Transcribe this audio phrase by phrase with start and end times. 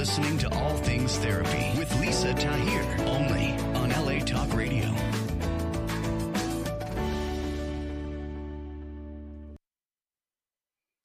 [0.00, 4.86] listening to All Things Therapy with Lisa Tahir, only on LA Talk Radio.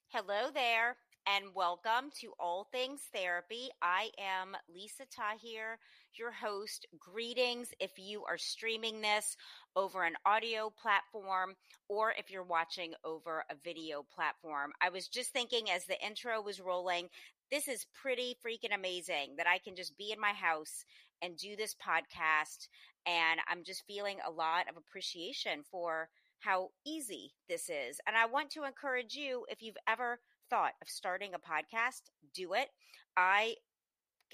[0.08, 0.96] Hello there,
[1.26, 3.68] and welcome to All Things Therapy.
[3.82, 5.78] I am Lisa Tahir,
[6.14, 6.86] your host.
[6.98, 9.36] Greetings if you are streaming this
[9.74, 11.54] over an audio platform
[11.88, 14.72] or if you're watching over a video platform.
[14.80, 17.10] I was just thinking as the intro was rolling,
[17.50, 20.84] this is pretty freaking amazing that I can just be in my house
[21.22, 22.68] and do this podcast.
[23.06, 26.08] And I'm just feeling a lot of appreciation for
[26.40, 28.00] how easy this is.
[28.06, 30.20] And I want to encourage you if you've ever
[30.50, 32.02] thought of starting a podcast,
[32.34, 32.68] do it.
[33.16, 33.56] I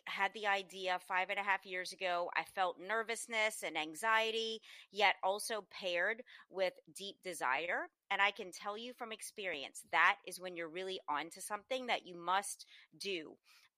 [0.06, 2.30] had the idea five and a half years ago.
[2.37, 7.89] I felt nervousness and anxiety, yet also paired with deep desire.
[8.11, 12.06] And I can tell you from experience, that is when you're really onto something that
[12.06, 12.67] you must
[12.98, 13.33] do.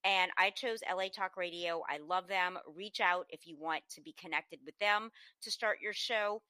[0.04, 1.82] And I chose LA Talk Radio.
[1.88, 2.58] I love them.
[2.74, 5.10] Reach out if you want to be connected with them
[5.42, 6.42] to start your show,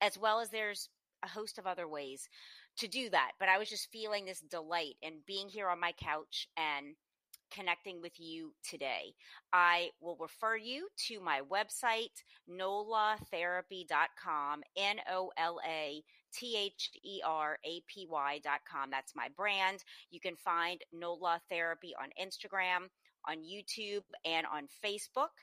[0.00, 0.88] as well as there's
[1.24, 2.28] a host of other ways
[2.78, 3.32] to do that.
[3.40, 6.94] But I was just feeling this delight and being here on my couch and
[7.50, 9.14] connecting with you today.
[9.52, 17.20] I will refer you to my website, nolatherapy.com, N O L A T H E
[17.24, 18.90] R A P Y.com.
[18.90, 19.84] That's my brand.
[20.10, 22.88] You can find NOLA Therapy on Instagram
[23.28, 25.34] on YouTube and on Facebook.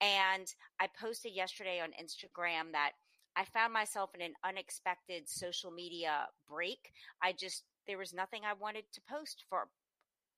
[0.00, 0.46] And
[0.80, 2.92] I posted yesterday on Instagram that
[3.36, 6.92] I found myself in an unexpected social media break.
[7.22, 9.68] I just, there was nothing I wanted to post for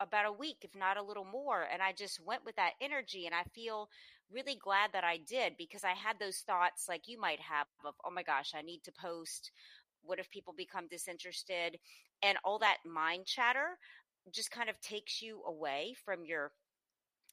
[0.03, 1.67] about a week, if not a little more.
[1.73, 3.27] And I just went with that energy.
[3.27, 3.89] And I feel
[4.33, 7.95] really glad that I did because I had those thoughts like you might have of,
[8.05, 9.51] oh my gosh, I need to post.
[10.03, 11.79] What if people become disinterested?
[12.23, 13.79] And all that mind chatter
[14.33, 16.53] just kind of takes you away from your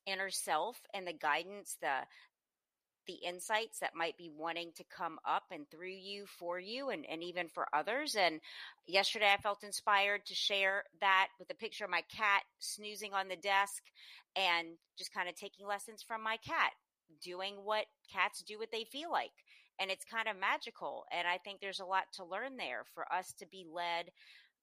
[0.06, 2.00] inner self and the guidance, the
[3.08, 7.06] the insights that might be wanting to come up and through you for you and,
[7.10, 8.16] and even for others.
[8.16, 8.40] And
[8.88, 13.28] yesterday I felt inspired to share that with a picture of my cat snoozing on
[13.28, 13.84] the desk
[14.36, 14.68] and
[14.98, 16.72] just kind of taking lessons from my cat
[17.24, 19.32] doing what cats do what they feel like
[19.80, 23.04] and it's kind of magical and i think there's a lot to learn there for
[23.12, 24.12] us to be led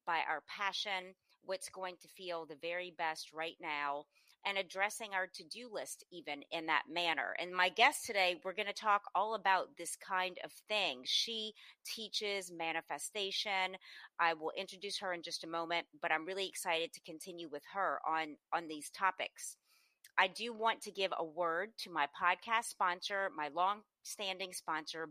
[0.06, 1.14] by our passion,
[1.44, 4.04] what's going to feel the very best right now,
[4.46, 7.34] and addressing our to do list even in that manner.
[7.40, 11.02] And my guest today, we're going to talk all about this kind of thing.
[11.04, 11.52] She
[11.84, 13.76] teaches manifestation.
[14.20, 17.64] I will introduce her in just a moment, but I'm really excited to continue with
[17.74, 19.56] her on, on these topics.
[20.18, 25.10] I do want to give a word to my podcast sponsor, my long standing sponsor,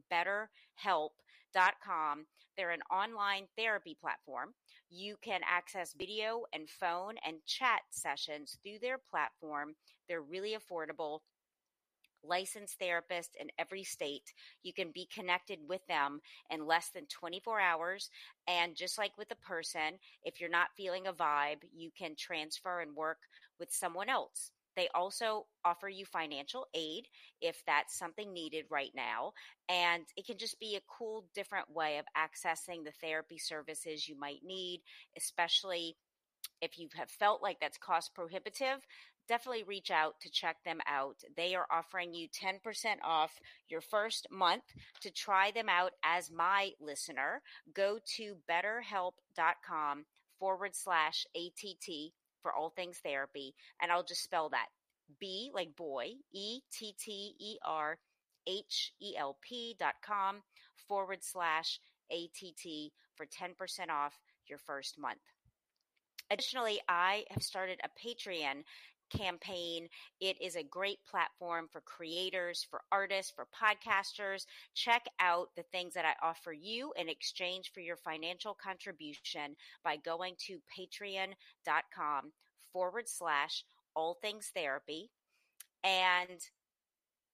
[1.56, 2.26] BetterHelp.com.
[2.58, 4.54] They're an online therapy platform.
[4.90, 9.76] You can access video and phone and chat sessions through their platform.
[10.08, 11.20] They're really affordable
[12.28, 14.34] licensed therapist in every state.
[14.64, 18.10] You can be connected with them in less than 24 hours.
[18.48, 22.80] And just like with a person, if you're not feeling a vibe, you can transfer
[22.80, 23.20] and work
[23.60, 24.52] with someone else.
[24.76, 27.08] They also offer you financial aid
[27.42, 29.34] if that's something needed right now.
[29.70, 34.18] And it can just be a cool, different way of accessing the therapy services you
[34.20, 34.82] might need,
[35.18, 35.96] especially
[36.62, 38.86] if you have felt like that's cost prohibitive,
[39.28, 41.18] definitely reach out to check them out.
[41.36, 42.60] They are offering you 10%
[43.04, 44.64] off your first month
[45.02, 47.42] to try them out as my listener.
[47.74, 50.06] Go to betterhelp.com
[50.40, 52.14] forward slash ATT
[52.46, 53.56] for all things therapy.
[53.82, 54.68] And I'll just spell that
[55.20, 57.98] B like boy, E T T E R
[58.46, 60.44] H E L P dot com
[60.88, 61.80] forward slash
[62.12, 64.14] ATT for 10% off
[64.48, 65.18] your first month.
[66.30, 68.64] Additionally, I have started a Patreon
[69.18, 69.88] campaign.
[70.20, 74.46] It is a great platform for creators, for artists, for podcasters.
[74.74, 79.98] Check out the things that I offer you in exchange for your financial contribution by
[79.98, 82.32] going to patreon.com
[82.72, 83.64] forward slash
[83.96, 85.10] all things therapy.
[85.84, 86.40] And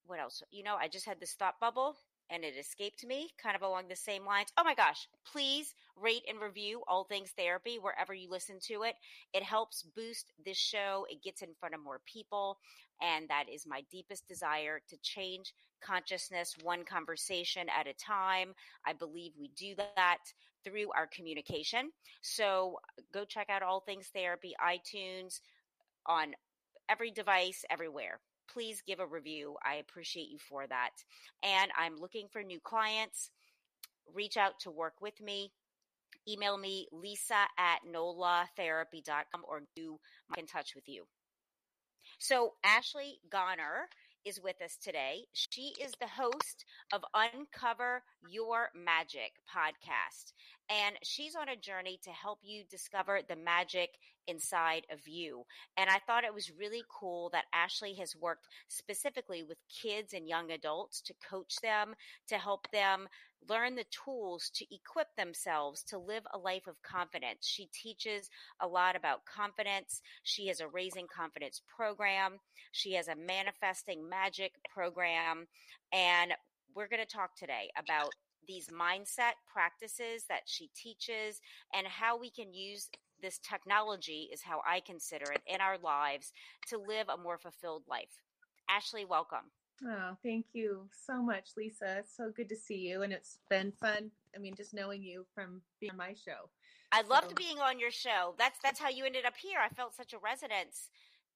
[0.06, 0.44] what else?
[0.52, 1.96] You know, I just had this thought bubble
[2.30, 4.50] and it escaped me kind of along the same lines.
[4.58, 8.96] Oh my gosh, please rate and review All Things Therapy wherever you listen to it.
[9.34, 12.58] It helps boost this show, it gets in front of more people.
[13.02, 15.54] And that is my deepest desire to change
[15.84, 18.54] consciousness one conversation at a time.
[18.86, 20.20] I believe we do that
[20.64, 21.92] through our communication.
[22.22, 22.78] So
[23.12, 25.40] go check out All Things Therapy, iTunes,
[26.06, 26.34] on
[26.90, 28.20] every device, everywhere
[28.52, 29.56] please give a review.
[29.66, 30.92] I appreciate you for that.
[31.44, 33.30] And I'm looking for new clients.
[34.14, 35.52] Reach out to work with me.
[36.28, 40.00] Email me, lisa at nolatherapy.com, or do
[40.34, 41.06] get in touch with you.
[42.20, 43.88] So, Ashley Goner
[44.26, 45.26] is with us today.
[45.34, 50.34] She is the host of Uncover Your Magic podcast,
[50.70, 53.90] and she's on a journey to help you discover the magic
[54.28, 55.44] inside of you.
[55.78, 60.28] And I thought it was really cool that Ashley has worked specifically with kids and
[60.28, 61.96] young adults to coach them,
[62.28, 63.08] to help them
[63.50, 67.48] learn the tools to equip themselves to live a life of confidence.
[67.48, 68.30] She teaches
[68.60, 70.02] a lot about confidence.
[70.24, 72.40] She has a raising confidence program.
[72.72, 75.48] She has a manifesting magic program.
[75.92, 76.34] And
[76.76, 78.12] we're going to talk today about
[78.48, 81.42] these mindset practices that she teaches
[81.74, 82.90] and how we can use
[83.22, 86.34] this technology is how I consider it in our lives
[86.70, 88.22] to live a more fulfilled life.
[88.70, 89.52] Ashley, welcome.
[89.84, 91.98] Oh, thank you so much, Lisa.
[92.00, 93.02] It's so good to see you.
[93.02, 94.12] And it's been fun.
[94.36, 96.50] I mean, just knowing you from being on my show.
[96.92, 97.36] I loved so.
[97.36, 98.36] being on your show.
[98.38, 99.60] That's that's how you ended up here.
[99.64, 100.90] I felt such a resonance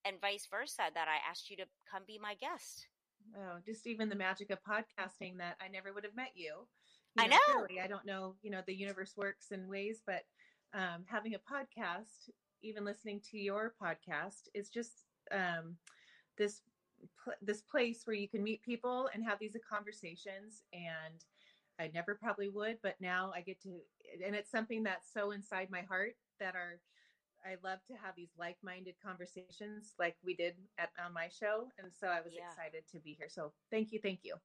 [0.06, 2.88] and vice versa that I asked you to come be my guest.
[3.36, 6.68] Oh, just even the magic of podcasting that I never would have met you.
[7.18, 7.62] you I know.
[7.62, 10.26] Really, I don't know, you know, the universe works in ways, but
[10.74, 12.30] um, having a podcast,
[12.62, 15.76] even listening to your podcast, is just um,
[16.38, 16.62] this
[17.24, 21.26] pl- this place where you can meet people and have these conversations and
[21.80, 23.80] I never probably would, but now I get to,
[24.26, 26.80] and it's something that's so inside my heart that are,
[27.46, 31.92] I love to have these like-minded conversations like we did at on my show, and
[31.94, 32.48] so I was yeah.
[32.48, 33.28] excited to be here.
[33.30, 34.36] So thank you, thank you.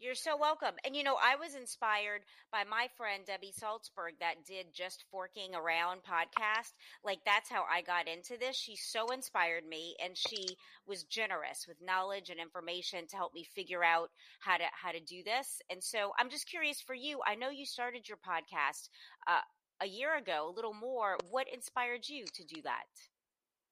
[0.00, 0.76] You're so welcome.
[0.86, 2.22] And you know, I was inspired
[2.52, 6.70] by my friend Debbie Salzberg that did just forking around podcast.
[7.02, 8.54] Like that's how I got into this.
[8.54, 10.56] She so inspired me and she
[10.86, 15.00] was generous with knowledge and information to help me figure out how to how to
[15.00, 15.60] do this.
[15.68, 17.18] And so I'm just curious for you.
[17.26, 18.90] I know you started your podcast
[19.26, 19.40] uh,
[19.80, 21.16] a year ago, a little more.
[21.28, 22.86] What inspired you to do that?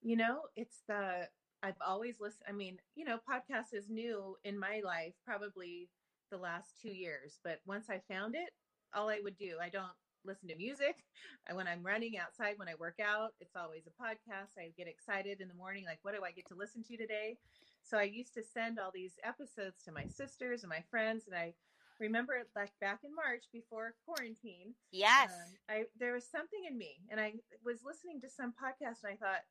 [0.02, 1.28] You know, it's the
[1.62, 2.46] I've always listened.
[2.48, 5.88] I mean, you know, podcast is new in my life, probably
[6.30, 7.38] the last two years.
[7.44, 8.50] But once I found it,
[8.94, 9.92] all I would do, I don't
[10.24, 10.96] listen to music.
[11.54, 14.58] When I'm running outside, when I work out, it's always a podcast.
[14.58, 17.38] I get excited in the morning, like, what do I get to listen to today?
[17.82, 21.22] So I used to send all these episodes to my sisters and my friends.
[21.28, 21.54] And I
[22.00, 24.74] remember like back in March before quarantine.
[24.90, 25.30] Yes.
[25.30, 27.34] Um, I, there was something in me and I
[27.64, 29.46] was listening to some podcast and I thought,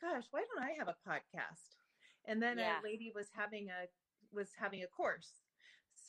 [0.00, 1.76] gosh, why don't I have a podcast?
[2.26, 2.80] And then yeah.
[2.80, 3.88] a lady was having a,
[4.32, 5.42] was having a course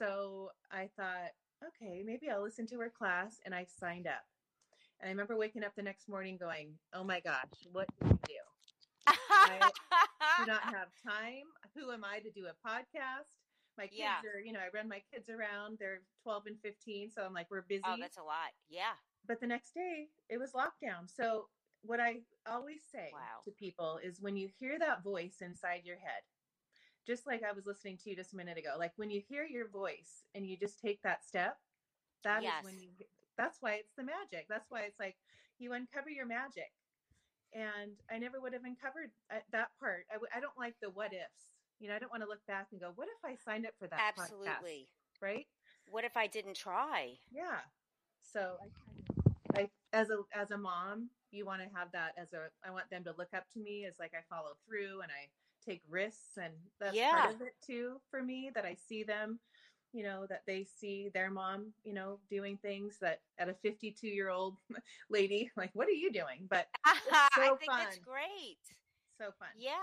[0.01, 1.31] so I thought,
[1.61, 3.39] okay, maybe I'll listen to her class.
[3.45, 4.25] And I signed up.
[4.99, 8.17] And I remember waking up the next morning going, oh my gosh, what do we
[8.27, 8.41] do?
[9.07, 9.69] I
[10.39, 11.45] do not have time.
[11.75, 13.37] Who am I to do a podcast?
[13.77, 14.21] My kids yeah.
[14.29, 15.77] are, you know, I run my kids around.
[15.79, 17.11] They're 12 and 15.
[17.15, 17.83] So I'm like, we're oh, busy.
[17.85, 18.53] Oh, that's a lot.
[18.69, 18.93] Yeah.
[19.27, 21.05] But the next day it was lockdown.
[21.07, 21.45] So
[21.83, 23.41] what I always say wow.
[23.45, 26.21] to people is when you hear that voice inside your head,
[27.05, 28.75] just like I was listening to you just a minute ago.
[28.77, 31.57] Like when you hear your voice and you just take that step,
[32.23, 32.59] that yes.
[32.59, 32.89] is when you
[33.37, 34.47] that's why it's the magic.
[34.49, 35.15] That's why it's like
[35.57, 36.71] you uncover your magic.
[37.53, 40.05] And I never would have uncovered uh, that part.
[40.09, 41.51] I w- I don't like the what ifs.
[41.79, 43.73] You know, I don't want to look back and go, what if I signed up
[43.79, 44.13] for that?
[44.15, 44.87] Absolutely.
[44.87, 45.21] Podcast?
[45.21, 45.47] Right.
[45.89, 47.17] What if I didn't try?
[47.31, 47.65] Yeah.
[48.21, 48.57] So
[49.55, 52.71] I, I, as a, as a mom, you want to have that as a, I
[52.71, 55.27] want them to look up to me as like I follow through and I,
[55.65, 57.11] take risks and that's yeah.
[57.11, 59.39] part of it too for me that I see them
[59.93, 64.07] you know that they see their mom you know doing things that at a 52
[64.07, 64.57] year old
[65.09, 66.47] lady like what are you doing?
[66.49, 67.79] But so I think fun.
[67.79, 68.61] that's great.
[69.17, 69.49] So fun.
[69.57, 69.73] Yeah.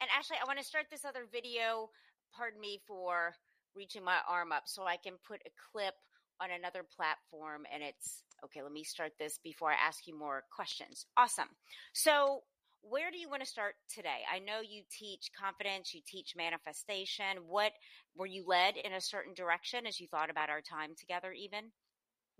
[0.00, 1.90] And actually I want to start this other video
[2.34, 3.34] pardon me for
[3.74, 5.94] reaching my arm up so I can put a clip
[6.40, 10.44] on another platform and it's okay let me start this before I ask you more
[10.54, 11.06] questions.
[11.16, 11.48] Awesome.
[11.92, 12.42] So
[12.82, 14.20] where do you want to start today?
[14.32, 17.44] I know you teach confidence, you teach manifestation.
[17.46, 17.72] What
[18.16, 21.64] were you led in a certain direction as you thought about our time together, even?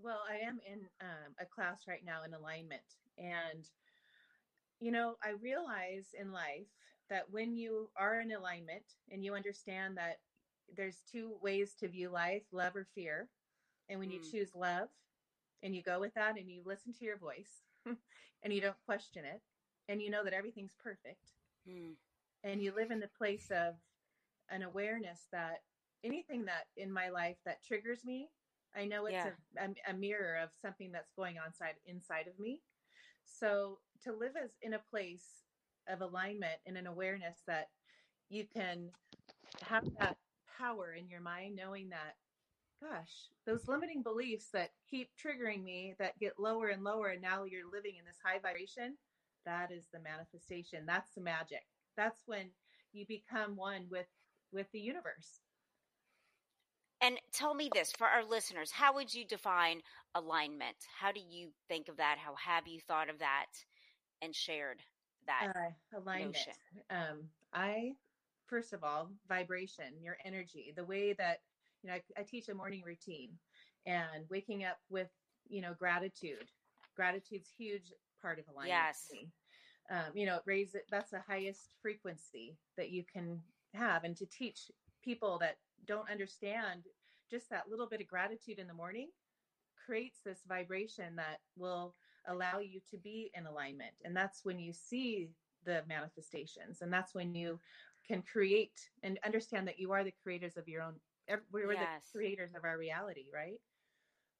[0.01, 2.81] Well, I am in um, a class right now in alignment.
[3.17, 3.65] And,
[4.79, 6.67] you know, I realize in life
[7.09, 10.19] that when you are in alignment and you understand that
[10.75, 13.27] there's two ways to view life love or fear.
[13.89, 14.13] And when mm.
[14.13, 14.87] you choose love
[15.63, 17.63] and you go with that and you listen to your voice
[18.43, 19.41] and you don't question it,
[19.89, 21.33] and you know that everything's perfect
[21.67, 21.91] mm.
[22.43, 23.73] and you live in the place of
[24.49, 25.63] an awareness that
[26.05, 28.29] anything that in my life that triggers me
[28.77, 29.31] i know it's yeah.
[29.59, 32.61] a, a, a, mirror of something that's going on side inside of me
[33.25, 35.43] so to live as in a place
[35.89, 37.67] of alignment and an awareness that
[38.29, 38.89] you can
[39.61, 40.17] have that
[40.57, 42.15] power in your mind knowing that
[42.81, 47.43] gosh those limiting beliefs that keep triggering me that get lower and lower and now
[47.43, 48.95] you're living in this high vibration
[49.45, 50.85] that is the manifestation.
[50.85, 51.63] That's the magic.
[51.97, 52.49] That's when
[52.93, 54.07] you become one with
[54.51, 55.41] with the universe.
[57.01, 59.81] And tell me this for our listeners, how would you define
[60.15, 60.75] alignment?
[60.99, 62.17] How do you think of that?
[62.17, 63.45] How have you thought of that
[64.21, 64.81] and shared
[65.25, 66.37] that uh, alignment?
[66.89, 67.93] Um, I
[68.47, 71.39] first of all, vibration, your energy, the way that
[71.83, 73.29] you know I, I teach a morning routine,
[73.85, 75.07] and waking up with
[75.47, 76.49] you know gratitude.
[76.95, 78.69] Gratitude's huge part of alignment.
[78.69, 79.07] Yes.
[79.91, 80.83] Um, you know, raise it.
[80.91, 83.41] That's the highest frequency that you can
[83.73, 84.69] have, and to teach
[85.03, 85.57] people that
[85.87, 86.83] don't understand
[87.29, 89.09] just that little bit of gratitude in the morning
[89.85, 91.95] creates this vibration that will
[92.27, 95.29] allow you to be in alignment and that's when you see
[95.65, 97.59] the manifestations and that's when you
[98.07, 100.93] can create and understand that you are the creators of your own
[101.51, 101.81] we're yes.
[102.11, 103.59] the creators of our reality right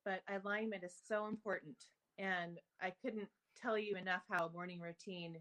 [0.03, 1.85] but alignment is so important
[2.17, 3.27] and i couldn't
[3.61, 5.37] tell you enough how a morning routine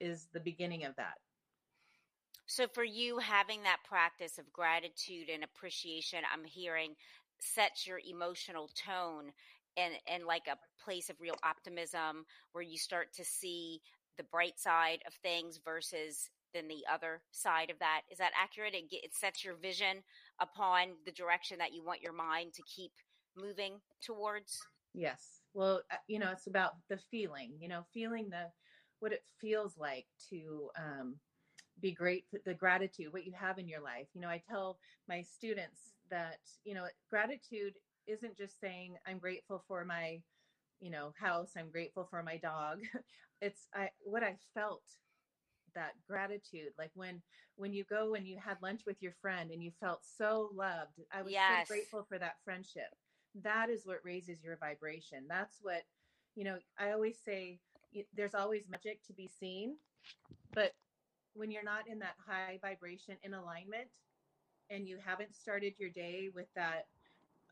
[0.00, 1.14] is the beginning of that
[2.46, 6.94] so for you having that practice of gratitude and appreciation, I'm hearing
[7.40, 9.32] sets your emotional tone
[9.76, 13.80] and and like a place of real optimism where you start to see
[14.18, 18.02] the bright side of things versus than the other side of that.
[18.10, 18.74] Is that accurate?
[18.74, 20.02] It, it sets your vision
[20.38, 22.92] upon the direction that you want your mind to keep
[23.34, 24.60] moving towards.
[24.92, 25.41] Yes.
[25.54, 27.52] Well, uh, you know, it's about the feeling.
[27.60, 28.46] You know, feeling the
[29.00, 31.16] what it feels like to um,
[31.80, 34.78] be great the gratitude what you have in your life you know i tell
[35.08, 37.74] my students that you know gratitude
[38.06, 40.20] isn't just saying i'm grateful for my
[40.80, 42.78] you know house i'm grateful for my dog
[43.40, 44.82] it's i what i felt
[45.74, 47.22] that gratitude like when
[47.56, 51.00] when you go and you had lunch with your friend and you felt so loved
[51.12, 51.66] i was yes.
[51.66, 52.94] so grateful for that friendship
[53.42, 55.24] that is what raises your vibration.
[55.28, 55.82] That's what
[56.34, 57.58] you know i always say
[58.16, 59.76] there's always magic to be seen
[60.54, 60.72] but
[61.34, 63.88] when you're not in that high vibration in alignment
[64.70, 66.86] and you haven't started your day with that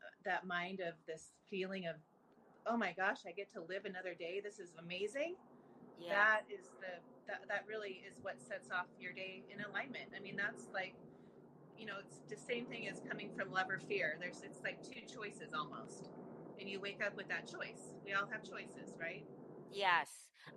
[0.01, 1.95] uh, that mind of this feeling of
[2.67, 4.41] oh my gosh i get to live another day.
[4.43, 5.35] This is amazing
[5.99, 6.09] yeah.
[6.09, 10.09] that is the that, that really is what sets off your day in alignment.
[10.15, 10.95] I mean that's like
[11.81, 14.77] you know it's the same thing as coming from love or fear there's it's like
[14.83, 16.09] two choices almost
[16.59, 19.25] and you wake up with that choice we all have choices right
[19.73, 20.07] yes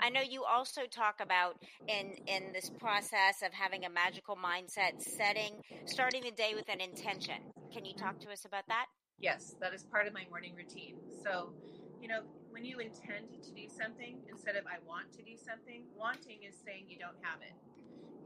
[0.01, 4.99] I know you also talk about in in this process of having a magical mindset,
[4.99, 7.37] setting starting the day with an intention.
[7.73, 8.05] Can you mm-hmm.
[8.05, 8.87] talk to us about that?
[9.21, 10.97] Yes, that is part of my morning routine.
[11.23, 11.53] So,
[12.01, 15.85] you know, when you intend to do something instead of I want to do something,
[15.97, 17.55] wanting is saying you don't have it.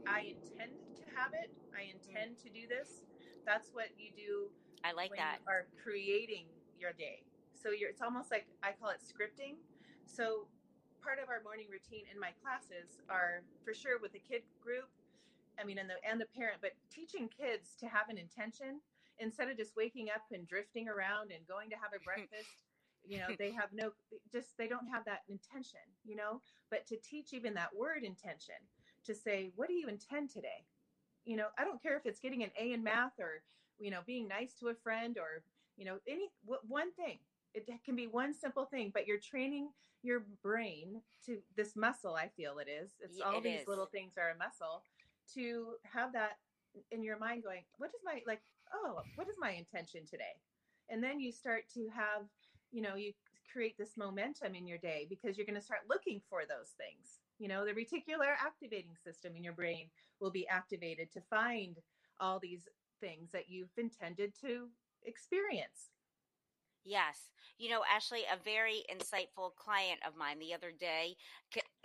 [0.07, 1.51] I intend to have it.
[1.75, 1.95] I mm.
[1.95, 3.03] intend to do this.
[3.45, 4.49] That's what you do.
[4.83, 5.39] I like that.
[5.47, 6.45] are creating
[6.79, 7.23] your day.
[7.53, 9.59] So you're it's almost like I call it scripting.
[10.05, 10.47] So
[11.01, 14.87] part of our morning routine in my classes are for sure with the kid group
[15.59, 18.79] i mean and the and the parent but teaching kids to have an intention
[19.19, 22.67] instead of just waking up and drifting around and going to have a breakfast
[23.07, 23.91] you know they have no
[24.31, 28.59] just they don't have that intention you know but to teach even that word intention
[29.09, 30.65] to say what do you intend today?
[31.25, 33.43] You know i don't care if it's getting an a in math or
[33.79, 35.43] you know being nice to a friend or
[35.77, 36.29] you know any
[36.67, 37.19] one thing.
[37.53, 39.69] It can be one simple thing but you're training
[40.01, 43.67] your brain to this muscle i feel it is it's all it these is.
[43.67, 44.83] little things are a muscle
[45.33, 46.37] to have that
[46.91, 48.41] in your mind going what is my like
[48.73, 50.35] oh what is my intention today?
[50.89, 52.23] And then you start to have
[52.71, 53.13] you know you
[53.51, 57.19] create this momentum in your day because you're going to start looking for those things
[57.37, 59.87] you know the reticular activating system in your brain
[60.19, 61.77] will be activated to find
[62.19, 62.67] all these
[62.99, 64.67] things that you've intended to
[65.05, 65.89] experience
[66.85, 67.29] Yes.
[67.57, 71.15] You know, Ashley, a very insightful client of mine the other day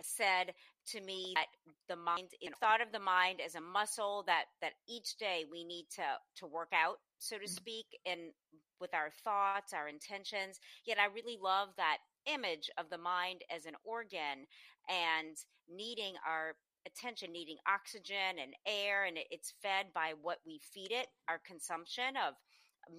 [0.01, 0.53] said
[0.87, 1.47] to me that
[1.89, 5.43] the mind, you know, thought of the mind as a muscle that, that each day
[5.51, 6.03] we need to,
[6.37, 7.51] to work out, so to mm-hmm.
[7.51, 8.31] speak, and
[8.79, 10.59] with our thoughts, our intentions.
[10.85, 14.47] Yet I really love that image of the mind as an organ
[14.89, 15.37] and
[15.69, 16.55] needing our
[16.87, 22.13] attention needing oxygen and air and it's fed by what we feed it our consumption
[22.15, 22.35] of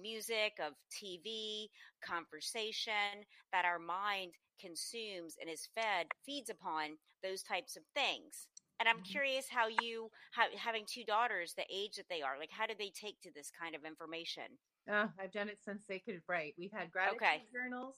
[0.01, 1.67] music, of TV,
[2.03, 8.47] conversation that our mind consumes and is fed, feeds upon those types of things.
[8.79, 9.11] And I'm mm-hmm.
[9.11, 12.73] curious how you, how, having two daughters, the age that they are, like how do
[12.77, 14.57] they take to this kind of information?
[14.91, 16.55] Uh, I've done it since they could write.
[16.57, 17.41] We've had gratitude okay.
[17.51, 17.95] journals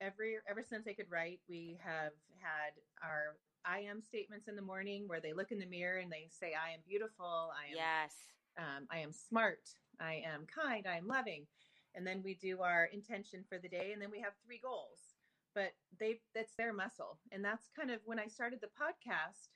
[0.00, 1.40] every ever since they could write.
[1.48, 2.72] We have had
[3.02, 6.28] our I am statements in the morning where they look in the mirror and they
[6.30, 7.50] say, "I am beautiful.
[7.52, 8.14] I am yes.
[8.58, 9.68] Um, I am smart.
[10.00, 11.46] I am kind, I am loving.
[11.94, 15.16] And then we do our intention for the day, and then we have three goals.
[15.54, 17.18] But they that's their muscle.
[17.32, 19.48] And that's kind of when I started the podcast,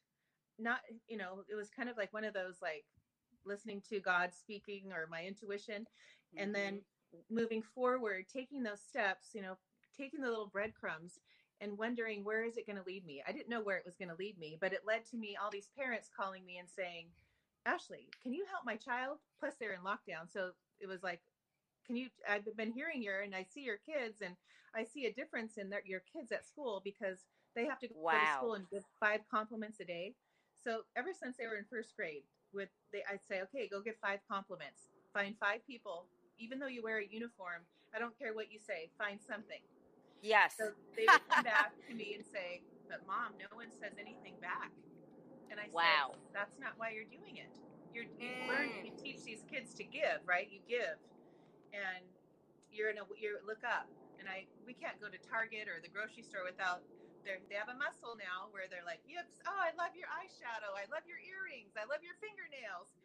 [0.58, 2.84] not you know it was kind of like one of those like
[3.44, 5.86] listening to god speaking or my intuition.
[6.36, 7.26] And then Mm-hmm.
[7.30, 9.56] moving forward taking those steps you know
[9.96, 11.18] taking the little breadcrumbs
[11.60, 13.22] and wondering where is it going to lead me?
[13.26, 15.36] I didn't know where it was going to lead me but it led to me
[15.36, 17.08] all these parents calling me and saying
[17.66, 19.18] ashley can you help my child?
[19.38, 21.20] Plus they're in lockdown so it was like
[21.86, 24.36] can you i've been hearing your and i see your kids and
[24.74, 28.18] i see a difference in their, your kids at school because they have to go
[28.18, 30.14] to school and give five compliments a day.
[30.62, 32.22] So ever since they were in first grade
[32.54, 34.90] with they i'd say okay go give five compliments.
[35.14, 36.06] Find five people
[36.38, 39.60] even though you wear a uniform i don't care what you say find something.
[40.22, 40.54] Yes.
[40.58, 44.34] so they would come back to me and say but mom no one says anything
[44.42, 44.70] back.
[45.50, 46.14] And i said, Wow.
[46.14, 47.50] said that's not why you're doing it.
[47.94, 48.84] You're you learn Mm.
[48.86, 50.46] you teach these kids to give right?
[50.50, 50.98] You give.
[51.74, 52.02] And
[52.70, 53.86] you're in a you look up.
[54.18, 56.82] And i we can't go to target or the grocery store without
[57.22, 60.72] they they have a muscle now where they're like yips oh i love your eyeshadow
[60.76, 62.96] i love your earrings i love your fingernails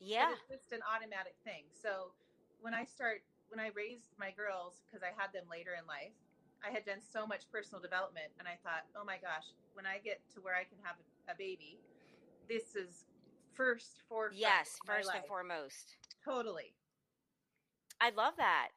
[0.00, 0.28] yeah.
[0.30, 1.64] but it's just an automatic thing.
[1.72, 2.12] So
[2.60, 6.14] when I start, when I raised my girls, because I had them later in life,
[6.64, 10.00] I had done so much personal development, and I thought, oh my gosh, when I
[10.00, 10.96] get to where I can have
[11.28, 11.80] a baby,
[12.48, 13.04] this is
[13.52, 14.76] first for Yes.
[14.86, 15.28] First and life.
[15.28, 15.96] foremost.
[16.24, 16.72] Totally.
[18.00, 18.72] I love that.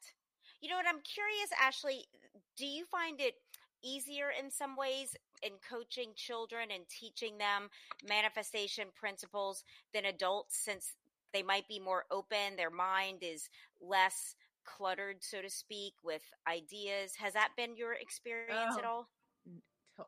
[0.61, 0.87] You know what?
[0.87, 2.07] I'm curious, Ashley,
[2.55, 3.35] do you find it
[3.83, 7.69] easier in some ways in coaching children and teaching them
[8.07, 10.95] manifestation principles than adults since
[11.33, 12.55] they might be more open?
[12.55, 13.49] Their mind is
[13.81, 17.15] less cluttered, so to speak, with ideas.
[17.15, 18.87] Has that been your experience at Oh.
[18.87, 19.09] all?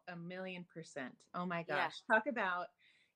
[0.07, 1.15] A million percent.
[1.33, 1.85] Oh my Yeah.
[1.85, 2.01] gosh.
[2.11, 2.67] Talk about,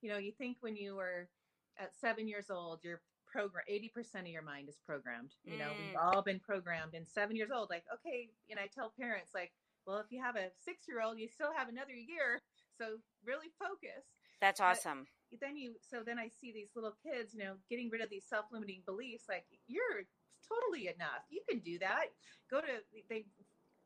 [0.01, 1.29] you know, you think when you were
[1.77, 5.35] at seven years old, your program, 80% of your mind is programmed.
[5.43, 6.13] You know, we've Mm.
[6.13, 6.93] all been programmed.
[6.95, 9.53] And seven years old, like, okay, and I tell parents, like,
[9.85, 12.41] well, if you have a six year old, you still have another year.
[12.77, 14.03] So really focus.
[14.41, 15.07] That's But- awesome.
[15.41, 18.23] Then you, so then I see these little kids, you know, getting rid of these
[18.25, 19.25] self limiting beliefs.
[19.27, 20.05] Like, you're
[20.47, 21.25] totally enough.
[21.29, 22.13] You can do that.
[22.51, 23.25] Go to, they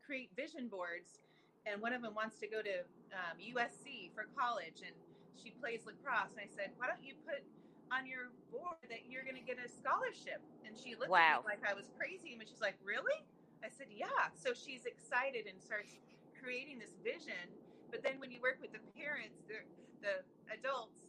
[0.05, 1.19] create vision boards.
[1.65, 2.79] And one of them wants to go to
[3.15, 4.95] um, USC for college and
[5.41, 6.31] she plays lacrosse.
[6.35, 7.43] And I said, why don't you put
[7.91, 10.43] on your board that you're going to get a scholarship?
[10.67, 11.39] And she looked Wow.
[11.39, 12.35] at me like I was crazy.
[12.35, 13.23] And she's like, really?
[13.63, 14.31] I said, yeah.
[14.33, 15.97] So she's excited and starts
[16.39, 17.49] creating this vision.
[17.91, 19.63] But then when you work with the parents, the,
[20.01, 20.21] the
[20.53, 21.07] adults,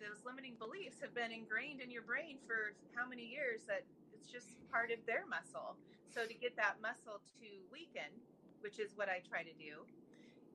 [0.00, 3.82] those limiting beliefs have been ingrained in your brain for how many years that
[4.12, 5.76] it's just part of their muscle.
[6.12, 8.12] So to get that muscle to weaken,
[8.60, 9.84] which is what I try to do.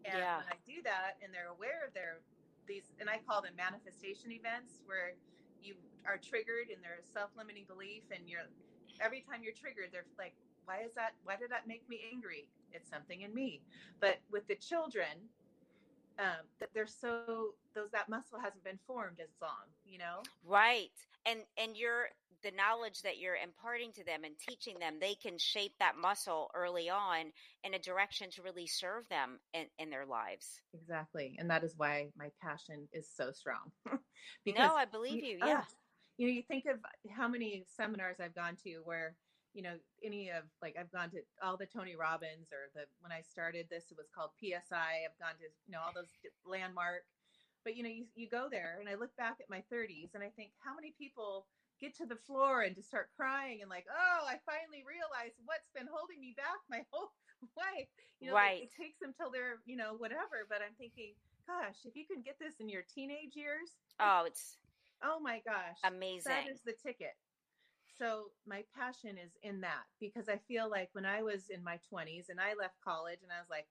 [0.05, 0.37] And Yeah.
[0.37, 2.21] when I do that and they're aware of their
[2.67, 5.13] these and I call them manifestation events where
[5.61, 5.75] you
[6.05, 8.45] are triggered and there's self-limiting belief and you're
[9.01, 10.33] every time you're triggered they're like
[10.71, 13.61] why is that why did that make me angry it's something in me
[13.99, 15.27] but with the children
[16.19, 20.91] um that they're so those that muscle hasn't been formed as long you know Right.
[21.25, 22.07] And and you're
[22.43, 26.49] the knowledge that you're imparting to them and teaching them, they can shape that muscle
[26.55, 27.31] early on
[27.63, 30.59] in a direction to really serve them in, in their lives.
[30.73, 33.71] exactly and that is why my passion is so strong
[34.47, 35.37] no, I believe you.
[35.39, 35.61] Yeah.
[35.61, 35.67] ah,
[36.17, 36.77] you know you think of
[37.09, 39.15] how many seminars i've gone to where
[39.53, 43.11] you know any of like i've gone to all the tony robbins or the when
[43.11, 47.03] i started this it was called psi i've gone to you know all those landmark
[47.63, 50.23] but you know you, you go there and i look back at my 30s and
[50.23, 51.47] i think how many people
[51.79, 55.69] get to the floor and just start crying and like oh i finally realized what's
[55.75, 57.11] been holding me back my whole
[57.57, 57.87] life
[58.19, 58.61] you know Right.
[58.61, 61.15] it, it takes them till they're you know whatever but i'm thinking
[61.47, 64.57] gosh if you can get this in your teenage years Oh, it's
[65.03, 66.31] oh my gosh amazing.
[66.31, 67.13] that is the ticket.
[68.01, 71.79] So my passion is in that because I feel like when I was in my
[71.93, 73.67] 20s and I left college and I was like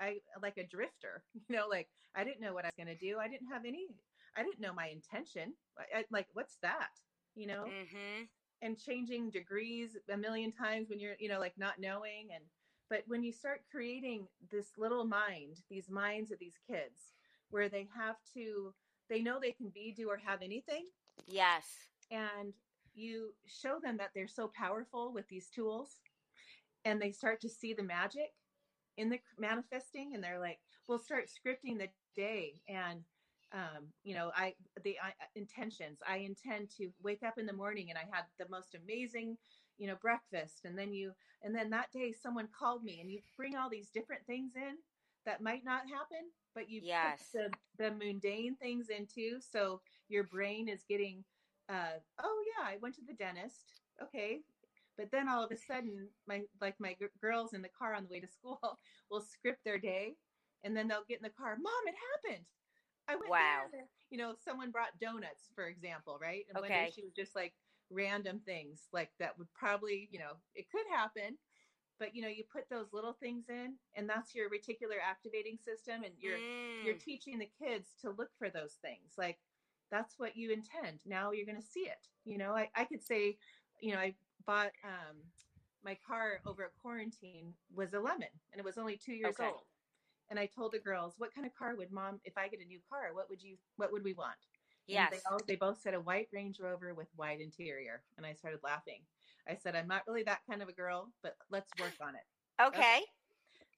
[0.00, 3.04] I like a drifter, you know, like I didn't know what I was going to
[3.04, 3.18] do.
[3.18, 3.88] I didn't have any
[4.36, 5.52] I didn't know my intention.
[5.78, 6.90] I, I, like what's that?
[7.34, 7.64] You know?
[7.64, 8.22] hmm
[8.60, 12.42] and changing degrees a million times when you're you know like not knowing and
[12.90, 17.12] but when you start creating this little mind these minds of these kids
[17.50, 18.74] where they have to
[19.08, 20.86] they know they can be do or have anything
[21.28, 21.66] Yes.
[22.10, 22.52] and
[22.98, 26.00] you show them that they're so powerful with these tools
[26.84, 28.32] and they start to see the magic
[28.96, 33.02] in the manifesting and they're like we'll start scripting the day and
[33.52, 36.00] um, you know i the I, intentions.
[36.06, 39.38] I intend to wake up in the morning and i had the most amazing
[39.78, 40.64] you know breakfast.
[40.64, 43.90] And then you and then that day someone called me and you bring all these
[43.90, 44.76] different things in
[45.26, 47.20] that might not happen but you Yes.
[47.32, 49.38] put the, the mundane things in too.
[49.40, 51.24] So your brain is getting
[51.68, 54.42] uh, oh yeah i went to the dentist okay
[54.96, 58.04] but then all of a sudden my like my g- girls in the car on
[58.04, 60.16] the way to school will script their day
[60.64, 62.46] and then they'll get in the car mom it happened
[63.08, 63.70] I went Wow.
[63.72, 63.88] there.
[64.10, 66.46] You know, someone brought donuts, for example, right?
[66.48, 66.84] And one Okay.
[66.84, 67.54] day she was just like
[67.90, 71.38] random things like that would probably, you know, it could happen.
[71.98, 76.04] But you know, you put those little things in, and that's your reticular activating system,
[76.04, 76.44] and you're
[76.80, 77.00] you're Mm.
[77.00, 79.14] teaching the kids to look for those things.
[79.18, 79.40] Like
[79.90, 81.00] that's what you intend.
[81.06, 82.08] Now you're going to see it.
[82.24, 83.38] You know, I, I could say,
[83.80, 84.14] you know, I
[84.46, 85.16] bought um,
[85.84, 89.50] my car over at quarantine was a lemon, and it was only two years Okay.
[89.50, 89.64] old.
[90.30, 92.20] And I told the girls, "What kind of car would mom?
[92.24, 93.56] If I get a new car, what would you?
[93.76, 94.36] What would we want?"
[94.86, 95.10] Yes.
[95.10, 98.60] They, all, they both said a white Range Rover with white interior, and I started
[98.62, 99.02] laughing.
[99.48, 102.24] I said, "I'm not really that kind of a girl, but let's work on it."
[102.60, 103.00] okay.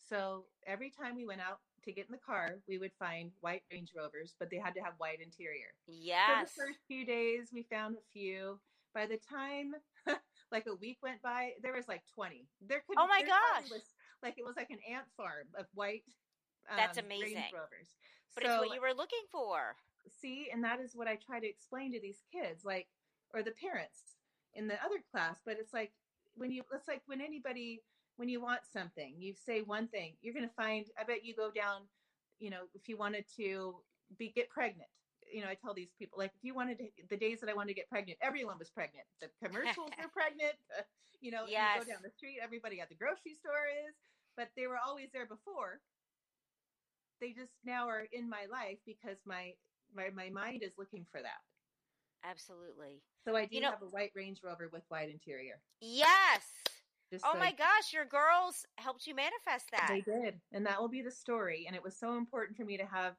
[0.08, 3.62] So every time we went out to get in the car, we would find white
[3.72, 5.72] Range Rovers, but they had to have white interior.
[5.86, 6.28] Yes.
[6.28, 8.58] For the first few days, we found a few.
[8.92, 9.74] By the time
[10.52, 12.46] like a week went by, there was like 20.
[12.66, 13.70] There could Oh my gosh.
[13.70, 13.82] was,
[14.22, 16.02] like it was like an ant farm of white
[16.76, 17.36] That's um, amazing.
[17.36, 17.88] Range Rovers.
[18.34, 19.76] but it's So, what you were looking for.
[20.20, 22.88] see, and that is what I try to explain to these kids, like
[23.32, 24.16] or the parents
[24.54, 25.92] in the other class, but it's like
[26.34, 27.82] when you it's like when anybody
[28.20, 31.34] when you want something, you say one thing, you're going to find I bet you
[31.34, 31.88] go down,
[32.38, 33.76] you know, if you wanted to
[34.18, 34.90] be get pregnant.
[35.32, 37.54] You know, I tell these people like if you wanted to, the days that I
[37.54, 39.06] wanted to get pregnant, everyone was pregnant.
[39.22, 40.52] The commercials were pregnant.
[40.78, 40.82] uh,
[41.22, 41.76] you know, Yes.
[41.78, 43.94] you go down the street, everybody at the grocery store is,
[44.36, 45.80] but they were always there before.
[47.22, 49.52] They just now are in my life because my
[49.96, 51.40] my my mind is looking for that.
[52.22, 53.00] Absolutely.
[53.24, 55.60] So I do You know- have a white Range Rover with white interior.
[55.80, 56.44] Yes.
[57.10, 59.88] Just Oh my gosh, your girls helped you manifest that.
[59.88, 61.66] They did, and that will be the story.
[61.66, 63.16] And it was so important for me to have.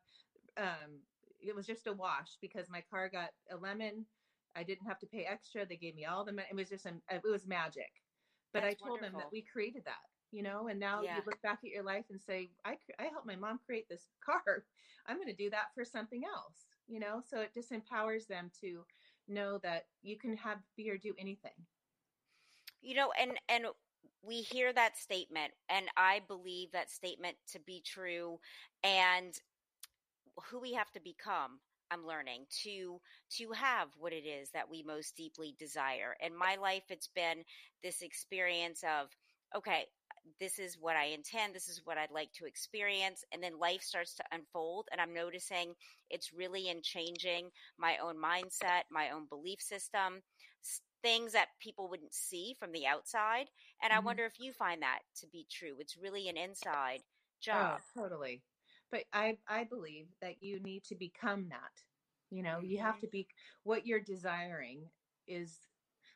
[0.58, 1.04] Um,
[1.40, 4.06] it was just a wash because my car got a lemon.
[4.56, 5.66] I didn't have to pay extra.
[5.66, 6.48] They gave me all the money.
[6.52, 8.04] It was just an, it was magic.
[8.54, 10.68] But That's I told them that we created that, you know.
[10.68, 11.18] And now Yeah.
[11.18, 14.12] you look back at your life and say, I I helped my mom create this
[14.24, 14.66] car.
[15.08, 17.22] I'm going to do that for something else, you know.
[17.26, 18.86] So it just empowers them to
[19.28, 21.66] know that you can have be or do anything.
[22.82, 23.66] You know and and
[24.24, 28.40] we hear that statement and i believe that statement to be true
[28.84, 29.40] and
[30.50, 31.60] who we have to become
[31.92, 36.16] i'm learning to to have what it is that we most deeply desire.
[36.26, 37.44] In my life it's been
[37.84, 39.10] this experience of
[39.56, 39.86] okay
[40.40, 43.82] this is what i intend this is what i'd like to experience and then life
[43.82, 45.74] starts to unfold and i'm noticing
[46.10, 50.22] it's really in changing my own mindset my own belief system
[51.02, 53.50] things that people wouldn't see from the outside.
[53.82, 54.02] And I Mhm.
[54.02, 55.78] wonder if you find that to be true.
[55.80, 57.04] It's really an inside
[57.42, 57.70] job.
[57.70, 58.44] Oh, totally.
[58.92, 61.84] But I I believe that you need to become that.
[62.30, 63.28] You know, you have to be
[63.64, 64.90] what you're desiring
[65.28, 65.60] is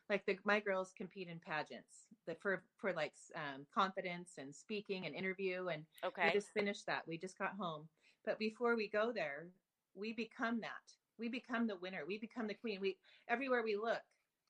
[0.08, 5.06] like the my girls compete in pageants that for for like um, confidence and speaking
[5.06, 6.22] and interview and okay.
[6.22, 7.06] we just finished that.
[7.06, 7.88] We just got home.
[8.24, 9.48] But before we go there,
[9.94, 10.92] we become that.
[11.18, 12.04] We become the winner.
[12.06, 12.80] We become the queen.
[12.80, 14.02] We everywhere we look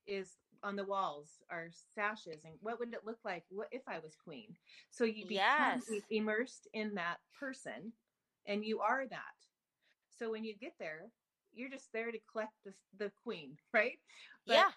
[0.07, 3.99] is on the walls are sashes and what would it look like what if I
[3.99, 4.57] was queen?
[4.91, 5.89] So you become Yes.
[6.11, 7.93] immersed in that person
[8.47, 9.37] and you are that.
[10.11, 11.11] So when you get there,
[11.53, 13.99] you're just there to collect the the queen, right?
[14.47, 14.71] But yeah.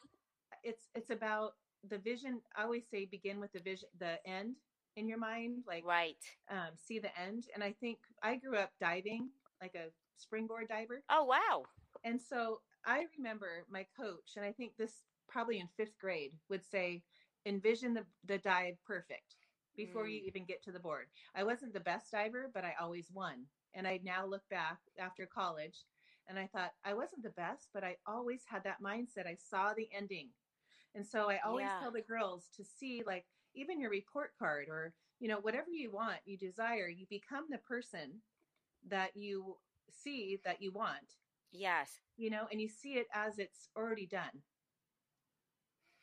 [0.63, 1.53] it's it's about
[1.87, 2.41] the vision.
[2.55, 4.55] I always say begin with the vision the end
[4.95, 6.17] in your mind like Right.
[6.49, 7.45] um, see the end.
[7.53, 9.29] And I think I grew up diving,
[9.61, 11.03] like a springboard diver.
[11.09, 11.65] Oh, wow.
[12.03, 16.65] And so I remember my coach, and I think this probably in fifth grade would
[16.65, 17.03] say,
[17.45, 19.35] envision the, the dive perfect
[19.77, 20.25] before you Mm.
[20.25, 21.07] even get to the board.
[21.35, 23.45] I wasn't the best diver, but I always won.
[23.73, 25.85] And I now look back after college
[26.27, 29.27] and I thought I wasn't the best, but I always had that mindset.
[29.27, 30.29] I saw the ending.
[30.95, 31.79] And so I always Yeah.
[31.79, 35.91] tell the girls to see like even your report card or you know whatever you
[35.91, 38.21] want, you desire, you become the person
[38.87, 39.57] that you
[39.89, 41.15] see that you want,
[41.51, 42.01] Yes.
[42.17, 44.43] you know, and you see it as it's already done.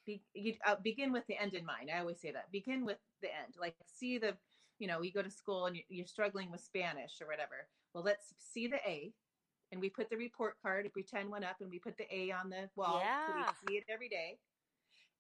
[0.07, 1.91] Be, you uh, begin with the end in mind.
[1.91, 2.51] I always say that.
[2.53, 3.57] Begin with the end.
[3.61, 4.37] Like see the,
[4.79, 7.69] you know, you go to school and you- you're struggling with Spanish or whatever.
[7.93, 9.13] Well, let's see the A,
[9.73, 12.51] and we put the report card, pretend one up, and we put the A on
[12.51, 13.01] the wall.
[13.01, 13.51] So Yeah.
[13.63, 14.39] we see it every day.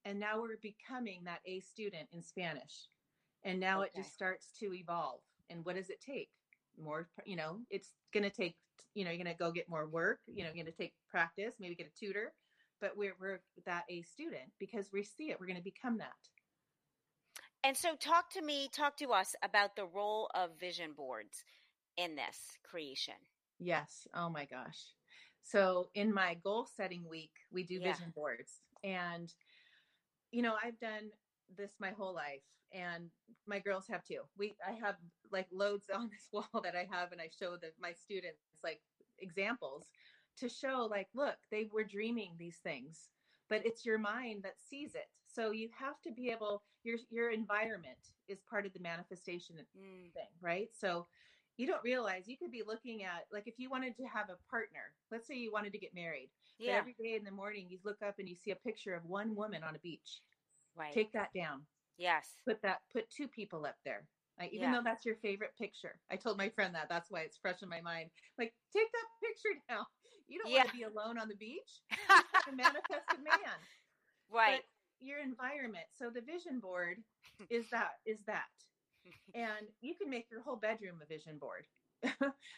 [0.04, 2.88] And now we're becoming that A student in Spanish.
[3.42, 5.20] And now it just starts to evolve.
[5.50, 6.30] And what does it take?
[6.78, 8.56] More, you know, it's going to take,
[8.94, 10.94] you know, you're going to go get more work, you know, you're going to take
[11.08, 12.34] practice, maybe get a tutor,
[12.80, 15.38] but we're, we're that A student because we see it.
[15.40, 16.14] We're going to become that.
[17.64, 21.44] And so talk to me, talk to us about the role of vision boards
[21.96, 23.14] in this creation.
[23.58, 24.06] Yes.
[24.14, 24.78] Oh my gosh.
[25.42, 27.92] So in my goal setting week, we do Yeah.
[27.92, 28.60] vision boards.
[28.84, 29.32] And,
[30.30, 31.10] you know, I've done
[31.56, 33.10] this my whole life and
[33.46, 34.20] my girls have too.
[34.36, 34.96] We I have
[35.32, 38.80] like loads on this wall that I have and I show the my students like
[39.18, 39.86] examples
[40.38, 43.08] to show like look they were dreaming these things
[43.48, 47.30] but it's your mind that sees it so you have to be able your your
[47.30, 50.12] environment is part of the manifestation Mm.
[50.12, 51.06] thing right so
[51.56, 54.50] you don't realize you could be looking at like if you wanted to have a
[54.50, 56.78] partner let's say you wanted to get married Yeah.
[56.78, 59.34] every day in the morning you look up and you see a picture of one
[59.34, 60.20] woman on a beach
[60.76, 60.92] Right.
[60.92, 61.62] take that down
[61.96, 62.28] yes.
[62.46, 64.06] put that put two people up there
[64.38, 64.76] like, even Yeah.
[64.78, 67.68] though that's your favorite picture i told my friend that that's why it's fresh in
[67.68, 68.10] my mind.
[68.38, 69.84] Like take that picture down
[70.28, 71.82] you don't want to be alone on the beach.
[71.90, 73.56] You have a manifested man.
[74.30, 74.62] Right.
[75.00, 76.98] but your environment so the vision board
[77.50, 78.44] is that is that.
[79.34, 81.66] And you can make your whole bedroom a vision board.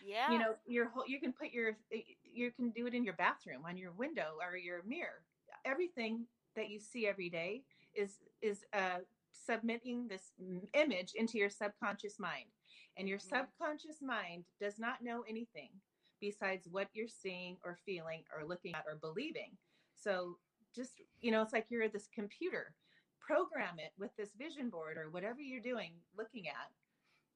[0.01, 0.31] Yeah.
[0.33, 1.77] you know your whole you can put your
[2.25, 5.23] you can do it in your bathroom on your window or your mirror.
[5.65, 7.65] Everything that you see every day
[7.95, 8.99] is is uh
[9.33, 10.33] submitting this
[10.75, 12.51] image into your subconscious mind.
[12.97, 13.29] And your Mhm.
[13.29, 15.81] subconscious mind does not know anything
[16.21, 19.57] besides what you're seeing or feeling or looking at or believing.
[19.95, 20.41] So
[20.75, 22.75] just you know it's like you're this computer.
[23.21, 26.73] Program it with this vision board or whatever you're doing looking at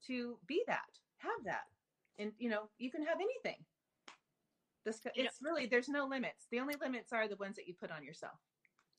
[0.02, 1.68] to be that have that.
[2.18, 3.64] And you know you can have anything.
[4.85, 6.46] This it's really there's no limits.
[6.50, 8.40] The only limits are the ones that you put on yourself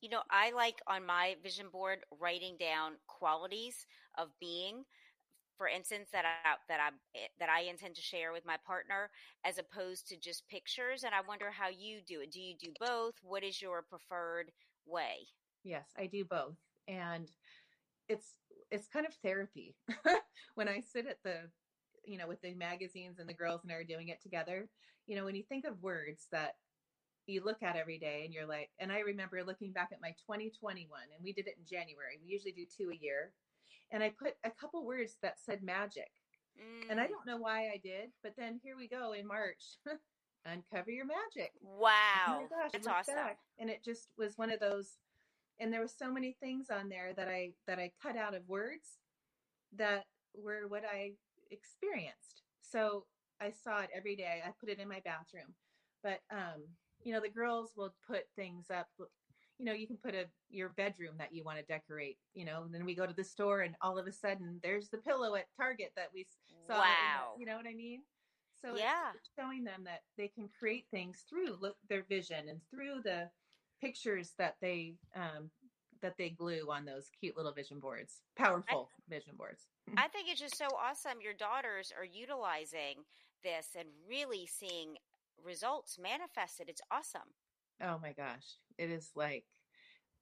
[0.04, 3.86] You know, I like on my vision board writing down qualities
[4.18, 4.84] of being,
[5.56, 6.88] for instance, that I that I
[7.18, 9.08] eh, that I intend to share with my partner,
[9.46, 11.04] as opposed to just pictures.
[11.04, 12.32] And I wonder how you do it.
[12.32, 13.14] Do you do both?
[13.22, 14.52] What is your preferred
[14.86, 15.26] way?
[15.64, 16.54] yes i do both
[16.86, 17.30] and
[18.08, 18.34] it's
[18.70, 19.74] it's kind of therapy
[20.54, 21.38] when i sit at the
[22.04, 24.68] you know with the magazines and the girls and i are doing it together
[25.06, 26.54] you know when you think of words that
[27.26, 30.10] you look at every day and you're like and i remember looking back at my
[30.26, 32.18] 2021 and we did it in january.
[32.22, 33.32] We usually do two a year.
[33.92, 36.10] And i put a couple words that said magic.
[36.90, 39.78] And i Mm, don't know why i did but then here we go in march
[40.46, 41.52] uncover your magic.
[41.62, 43.14] Oh Wow, my gosh that's awesome.
[43.16, 43.38] back.
[43.58, 44.98] and it just was one of those
[45.60, 48.48] and there was so many things on there that i that i cut out of
[48.48, 48.98] words
[49.76, 51.12] that were what i
[51.50, 52.42] experienced.
[52.62, 53.06] So
[53.40, 54.42] i saw it every day.
[54.44, 55.54] I put it in my bathroom.
[56.02, 56.62] But um
[57.04, 58.88] you know the girls will put things up
[59.58, 62.62] you know you can put a your bedroom that you want to decorate you know
[62.64, 65.34] and then we go to the store and all of a sudden there's the pillow
[65.36, 66.26] at target that we
[66.66, 67.34] saw Wow.
[67.38, 68.00] you know what i mean
[68.60, 69.10] so Yeah.
[69.14, 73.28] it's showing them that they can create things through look their vision and through the
[73.80, 75.50] pictures that they um
[76.02, 80.40] that they glue on those cute little vision boards powerful vision boards I think it's
[80.40, 81.20] just so awesome.
[81.20, 83.04] Your daughters are utilizing
[83.42, 84.96] this and really seeing
[85.42, 86.68] results manifested.
[86.68, 87.32] It's awesome.
[87.82, 89.44] oh my gosh it is like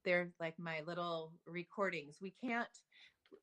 [0.05, 2.67] they're like my little recordings we can't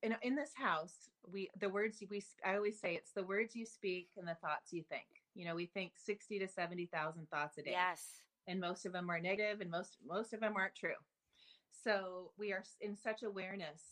[0.02, 3.64] in, in this house we the words we i always say it's the words you
[3.66, 7.62] speak and the thoughts you think you know we think 60 to 70,000 thoughts a
[7.62, 8.02] day Yes.
[8.46, 10.98] and most of them are negative and most most of them aren't true
[11.84, 13.82] so we are in such awareness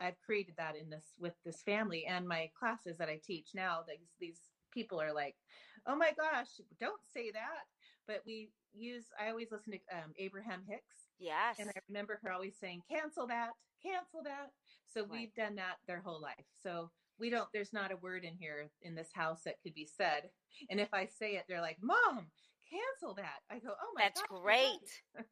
[0.00, 3.80] i've created that in this with this family and my classes that i teach now
[3.86, 4.40] these these
[4.72, 5.36] people are like
[5.86, 6.48] oh my gosh
[6.80, 7.64] don't say that
[8.06, 11.56] but we use i always listen to um, abraham hicks Yes.
[11.58, 13.50] and i remember her always saying cancel that
[13.82, 14.50] cancel that
[14.92, 15.10] so Right.
[15.12, 18.70] we've done that their whole life so we don't there's not a word in here
[18.82, 20.30] in this house that could be said
[20.70, 22.26] and if i say it they're like mom
[22.70, 25.02] cancel that i go oh my That's gosh, great.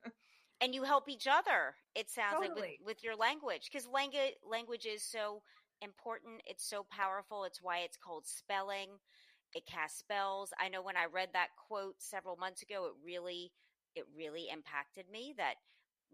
[0.61, 1.75] and you help each other.
[1.97, 5.43] It sounds like with, with your language because language language is so
[5.81, 6.41] important.
[6.47, 7.43] It's so powerful.
[7.45, 8.91] It's why it's called spelling.
[9.55, 10.53] It casts spells.
[10.59, 13.53] I know when I read that quote several months ago, it really
[13.95, 15.57] it really impacted me that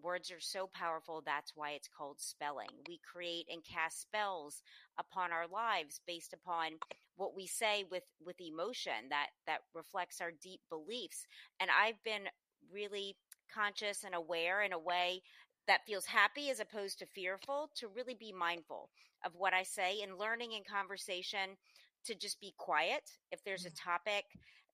[0.02, 1.22] words are so powerful.
[1.24, 2.68] That's why it's called spelling.
[2.88, 4.62] We create and cast spells
[4.98, 6.72] upon our lives based upon
[7.16, 11.26] what we say with with emotion that that reflects our deep beliefs.
[11.60, 12.28] And I've been
[12.72, 13.16] really
[13.52, 15.22] conscious and aware in a way
[15.66, 18.90] that feels happy as opposed to fearful to really be mindful
[19.24, 21.56] of what I say and learning in conversation
[22.08, 24.24] to just be quiet if there's a topic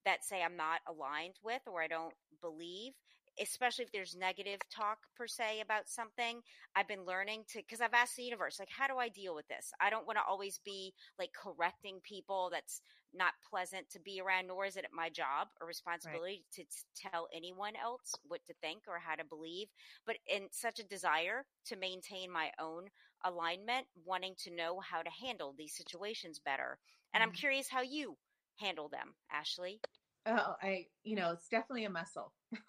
[0.05, 2.92] that say I'm not aligned with or I don't believe
[3.40, 6.40] especially if there's negative talk per se about something
[6.77, 9.47] i've been learning to because i've asked the universe like how do i deal with
[9.49, 9.73] this?
[9.81, 12.81] I don't want to always be like correcting people that's
[13.14, 17.29] not pleasant to be around nor is it my job or responsibility to t- tell
[17.33, 19.68] anyone else what to think or how to believe
[20.07, 22.88] but in such a desire to maintain my own
[23.24, 26.79] alignment wanting to know how to handle these situations better
[27.12, 27.33] and i'm Mhm.
[27.33, 28.16] curious how you
[28.59, 29.83] handle them ashley
[30.27, 32.33] Oh, I, you know, it's definitely a muscle.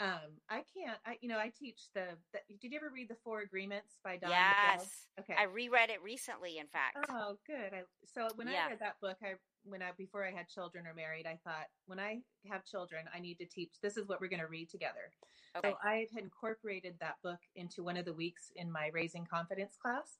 [0.00, 0.98] um, I can't.
[1.06, 2.40] I you know I teach the, the.
[2.60, 4.30] Did you ever read the Four Agreements by Don?
[4.30, 5.06] Yes.
[5.18, 5.20] McDowell?
[5.20, 5.34] Okay.
[5.38, 7.06] I reread it recently, in fact.
[7.10, 7.72] Oh, good.
[7.72, 8.66] I, so when Yeah.
[8.66, 9.34] I read that book, I
[9.64, 13.20] when I before I had children or married, I thought when I have children, I
[13.20, 13.74] need to teach.
[13.82, 15.12] This is what we're going to read together.
[15.56, 15.70] Okay.
[15.70, 19.76] So I had incorporated that book into one of the weeks in my Raising Confidence
[19.76, 20.18] class,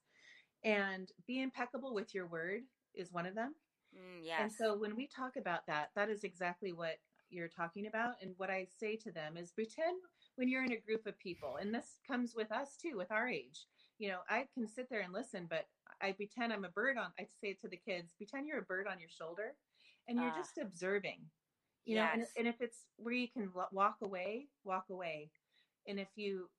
[0.63, 2.63] and be impeccable with your word
[2.95, 3.55] is one of them.
[3.97, 4.41] Mm, yes.
[4.43, 6.97] And so when we talk about that, that is exactly what
[7.31, 8.17] you're talking about.
[8.23, 9.97] And what I say to them is pretend
[10.37, 13.29] when you're in a group of people, and this comes with us too, with our
[13.29, 13.67] age.
[13.99, 15.67] You know, I can sit there and listen, but
[16.01, 18.87] I pretend I'm a bird on, I say to the kids, pretend you're a bird
[18.87, 19.57] on your shoulder
[20.09, 20.35] and you're Ah.
[20.35, 21.31] just observing,
[21.85, 25.31] you know, and, and if it's where you can walk away, walk away.
[25.87, 26.51] And if you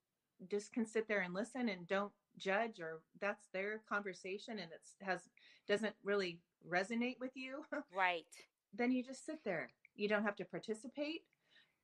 [0.48, 4.96] just can sit there and listen and don't judge or that's their conversation and it's
[5.02, 5.28] has
[5.68, 8.26] doesn't really resonate with you right.
[8.72, 9.70] then you just sit there.
[9.94, 11.26] You don't have to participate.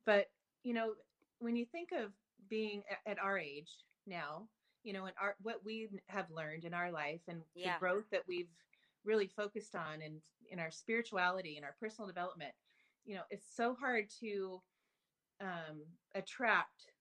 [0.05, 0.97] But, you know,
[1.39, 2.15] when you think of
[2.49, 4.51] being at our age now,
[4.83, 7.75] you know, and our what we have learned in our life and Yeah.
[7.75, 8.53] the growth that we've
[9.05, 12.55] really focused on and in our spirituality and our personal development,
[13.05, 14.63] you know, it's so hard to
[15.41, 16.93] um attract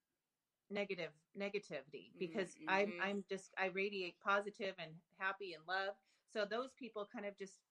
[0.69, 2.99] negative negativity because I'm mhm.
[2.99, 5.95] I'm just I radiate positive and happy and love.
[6.27, 7.61] So those people kind of just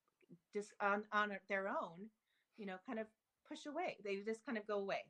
[0.53, 2.11] just on on their own,
[2.57, 3.09] you know, kind of
[3.49, 3.97] push away.
[4.05, 5.05] They just kind of go away.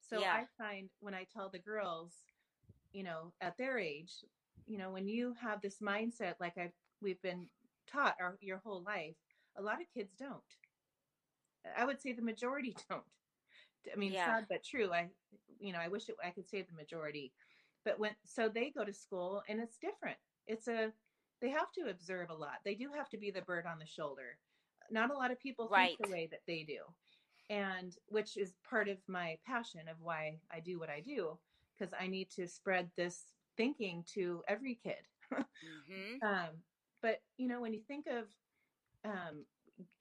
[0.00, 0.32] So Yeah.
[0.34, 2.12] I find when I tell the girls,
[2.92, 4.24] you know, at their age,
[4.66, 7.48] you know, when you have this mindset like I we've been
[7.86, 9.16] taught our your whole life,
[9.56, 10.42] a lot of kids don't.
[11.76, 13.04] I would say the majority don't.
[13.92, 14.24] I mean, Yeah.
[14.36, 14.92] sad but true.
[14.92, 15.10] I,
[15.60, 17.32] you know, I wish it, I could say the majority,
[17.84, 20.18] but when so they go to school and it's different.
[20.46, 20.92] It's a
[21.40, 22.60] they have to observe a lot.
[22.64, 24.38] They do have to be the bird on the shoulder.
[24.90, 26.78] Not a lot of people think the way that they do,
[27.50, 31.38] and which is part of my passion of why I do what I do
[31.78, 35.06] because I need to spread this thinking to every kid.
[35.30, 35.42] hmm
[36.22, 36.48] Um,
[37.02, 38.24] but you know, when you think of
[39.04, 39.44] um,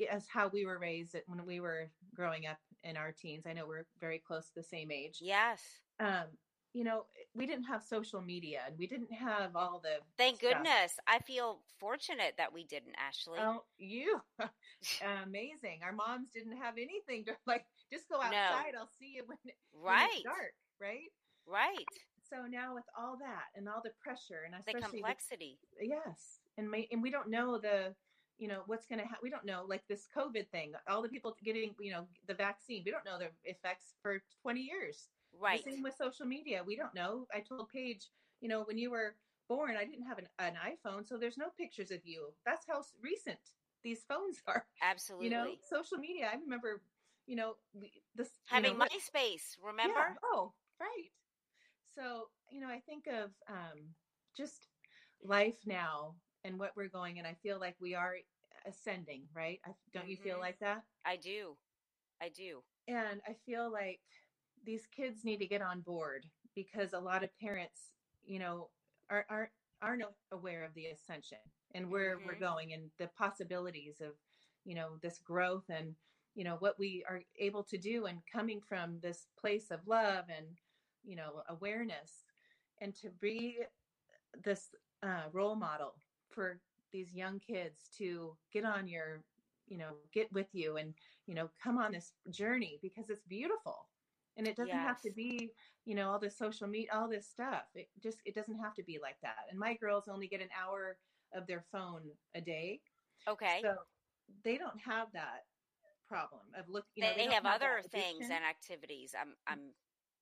[0.09, 3.67] as how we were raised when we were growing up in our teens, I know
[3.67, 5.19] we're very close to the same age.
[5.21, 5.61] Yes.
[5.99, 6.25] Um,
[6.75, 10.51] you know, we didn't have social media and we didn't have all the Thank stuff.
[10.51, 10.99] goodness.
[11.07, 13.39] I feel fortunate that we didn't, Ashley.
[13.41, 14.19] Oh, you
[15.23, 15.79] amazing!
[15.83, 17.65] Our moms didn't have anything to like.
[17.91, 18.25] Just go No.
[18.25, 18.73] outside.
[18.77, 20.09] I'll see you when, it- when right.
[20.13, 21.09] it's dark, right?
[21.47, 21.87] Right.
[22.29, 25.59] So now with all that and all the pressure and The especially the complexity.
[25.79, 27.93] yes and may, and we don't know the
[28.39, 31.07] you know what's going to happen we don't know like this covid thing all the
[31.07, 35.07] people getting you know the vaccine we don't know the effects for 20 years
[35.39, 35.63] Right.
[35.63, 38.09] the same with social media we don't know i told paige
[38.41, 39.15] you know when you were
[39.47, 42.81] born i didn't have an, an iphone so there's no pictures of you that's how
[43.01, 43.39] recent
[43.83, 45.25] these phones are Absolutely.
[45.25, 46.81] you know social media i remember
[47.27, 50.17] you know we, this you Having know, what- MySpace, yeah, remember?
[50.23, 51.09] oh, right.
[51.95, 53.95] So, you know, I think of um,
[54.35, 54.67] just
[55.23, 58.15] life now and what we're going, and I feel like we are
[58.67, 59.59] ascending, right?
[59.65, 60.41] I, don't you feel Mhm.
[60.41, 60.83] like that?
[61.05, 61.57] I do.
[62.21, 62.63] I do.
[62.87, 64.01] And I feel like
[64.65, 66.25] these kids need to get on board
[66.55, 67.93] because a lot of parents,
[68.25, 68.71] you know,
[69.09, 69.51] are are
[69.81, 71.39] aren't aware of the ascension
[71.73, 72.39] and where we're Mhm.
[72.39, 74.13] going and the possibilities of,
[74.63, 75.95] you know, this growth and
[76.35, 80.25] you know what we are able to do and coming from this place of love
[80.29, 80.59] and
[81.03, 82.25] you know awareness
[82.81, 83.65] and to be
[84.43, 89.23] this uh, role model for these young kids to get on your
[89.67, 93.89] you know get with you and you know come on this journey because it's beautiful
[94.37, 95.51] and it doesn't have to be
[95.85, 98.83] you know all this social media all this stuff it just it doesn't have to
[98.83, 100.97] be like that and my girls only get an hour
[101.33, 102.01] of their phone
[102.35, 102.79] a day
[103.27, 103.59] Okay.
[103.61, 103.75] so
[104.43, 105.45] they don't have that
[106.07, 109.15] problem of look you know they, don't have that other things and activities.
[109.19, 109.71] I'm I'm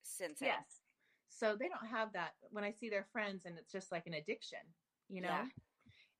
[0.04, 0.48] sensing.
[0.48, 0.82] Yes.
[1.30, 4.14] So they don't have that when I see their friends and it's just like an
[4.14, 4.60] addiction,
[5.10, 5.30] you know?
[5.30, 5.46] Yeah.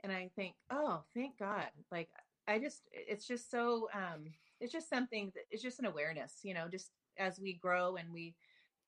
[0.04, 1.68] And I think, oh, thank God.
[1.92, 2.10] Like
[2.48, 4.26] I just it's just so um
[4.60, 8.12] it's just something that it's just an awareness, you know, just as we grow and
[8.14, 8.36] we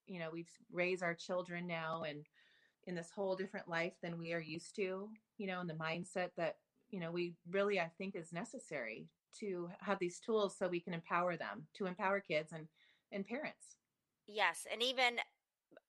[0.08, 2.26] you know, we raise our children now and
[2.88, 6.30] in this whole different life than we are used to, you know, and the mindset
[6.38, 6.58] that,
[6.90, 9.08] you know, we really I think is necessary
[9.40, 12.68] to have these tools so we can empower them, to empower kids and
[13.12, 13.78] and parents.
[14.28, 15.18] Yes, and even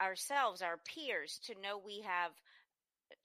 [0.01, 2.33] ourselves, our peers, to know we have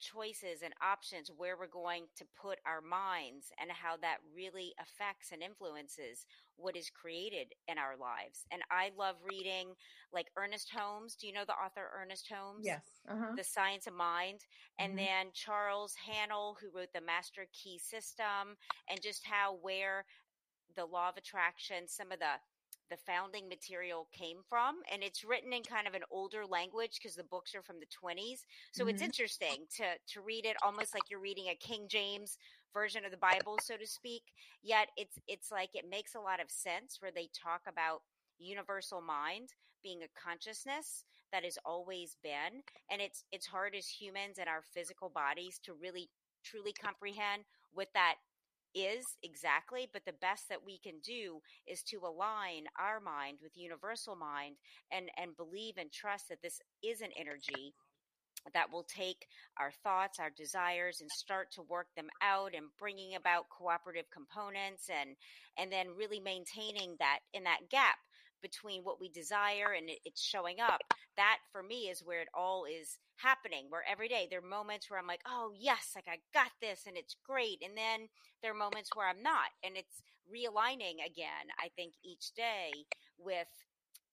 [0.00, 5.32] choices and options where we're going to put our minds and how that really affects
[5.32, 6.24] and influences
[6.62, 8.46] what is created in our lives.
[8.50, 9.74] And I love reading
[10.12, 11.16] like Ernest Holmes.
[11.16, 12.64] Do you know the author Ernest Holmes?
[12.64, 12.82] Yes.
[13.08, 13.34] Uh-huh.
[13.36, 14.46] The Science of Mind.
[14.78, 14.96] And Mhm.
[14.96, 18.56] then Charles Haanel, who wrote the Master Key System,
[18.88, 20.06] and just how where
[20.74, 22.40] the law of attraction, some of the
[22.90, 24.82] the founding material came from.
[24.92, 27.86] And it's written in kind of an older language because the books are from the
[27.86, 28.44] 20s.
[28.72, 28.90] So mm-hmm.
[28.90, 32.36] it's interesting to, to read it almost like you're reading a King James
[32.72, 34.22] version of the Bible, so to speak.
[34.62, 38.02] Yet it's, it's like it makes a lot of sense where they talk about
[38.38, 39.50] universal mind
[39.82, 44.62] being a consciousness that has always been and it's it's hard as humans and our
[44.74, 46.08] physical bodies to really
[46.44, 47.42] truly comprehend
[47.72, 48.16] what that
[48.74, 53.52] is exactly, but the best that we can do is to align our mind with
[53.56, 54.56] universal mind
[54.90, 57.74] and, and believe and trust that this is an energy
[58.54, 59.26] that will take
[59.58, 64.88] our thoughts, our desires and start to work them out and bringing about cooperative components
[64.90, 65.16] and,
[65.58, 67.96] and then really maintaining that in that gap
[68.42, 70.80] between what we desire and it's showing up.
[71.16, 73.66] That for me is where it all is happening.
[73.68, 76.82] Where every day there are moments where I'm like, oh, yes, like I got this
[76.86, 77.62] and it's great.
[77.64, 78.08] And then
[78.42, 79.54] there are moments where I'm not.
[79.62, 82.72] And it's realigning again, I think, each day
[83.18, 83.48] with,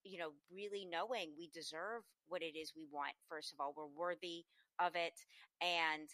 [0.09, 3.13] you know, really knowing we deserve what it is we want.
[3.27, 4.45] First of all, we're worthy
[4.79, 5.13] of it.
[5.61, 6.09] And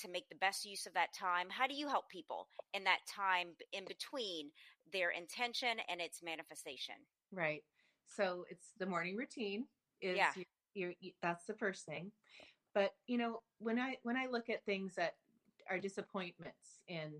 [0.00, 1.48] to make the best use of that time?
[1.50, 4.50] How do you help people in that time in between
[4.92, 6.94] their intention and its manifestation?
[7.32, 7.62] Right.
[8.06, 9.66] So it's the morning routine
[10.00, 10.32] is yeah.
[10.74, 12.12] You're, you're, that's the first thing.
[12.74, 15.14] But you know, when I when I look at things that
[15.68, 17.12] are disappointments and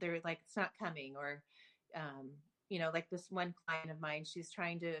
[0.00, 1.42] they're like it's not coming or
[1.94, 2.30] um,
[2.68, 4.94] you know, like this one client of mine, she's trying to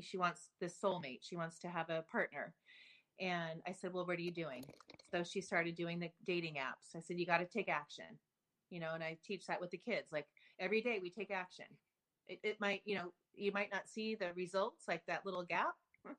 [0.00, 1.20] she wants this soulmate.
[1.22, 2.54] She wants to have a partner.
[3.20, 4.64] And I said, "Well, what are you doing?"
[5.10, 6.96] So she started doing the dating apps.
[6.96, 8.18] I said, "You got to take action."
[8.70, 10.12] You know, and I teach that with the kids.
[10.12, 10.26] Like
[10.58, 11.66] every day we take action.
[12.28, 15.74] It, it might, you know, you might not see the results like that little gap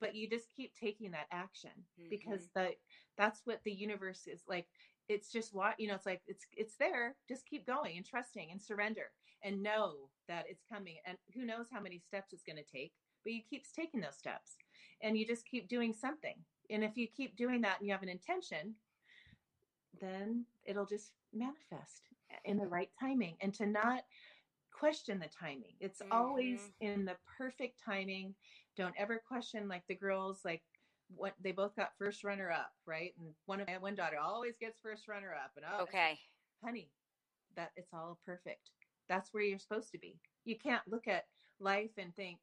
[0.00, 2.10] but you just keep taking that action mm-hmm.
[2.10, 2.70] because the
[3.16, 4.66] that's what the universe is like
[5.08, 8.50] it's just what you know it's like it's it's there just keep going and trusting
[8.50, 9.10] and surrender
[9.42, 9.94] and know
[10.28, 12.92] that it's coming and who knows how many steps it's going to take
[13.24, 14.56] but you keep taking those steps
[15.02, 16.36] and you just keep doing something
[16.70, 18.74] and if you keep doing that and you have an intention
[20.00, 22.08] then it'll just manifest
[22.44, 24.04] in the right timing and to not
[24.82, 25.74] question the timing.
[25.80, 26.12] It's mm-hmm.
[26.12, 28.34] always in the perfect timing.
[28.76, 30.62] Don't ever question like the girls like
[31.14, 33.12] what they both got first runner up, right?
[33.18, 35.52] And one of my one daughter always gets first runner up.
[35.56, 36.18] And oh, okay,
[36.64, 36.88] honey,
[37.54, 38.70] that it's all perfect.
[39.08, 40.16] That's where you're supposed to be.
[40.44, 41.24] You can't look at
[41.60, 42.38] life and think,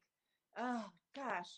[0.58, 0.84] oh
[1.14, 1.50] gosh,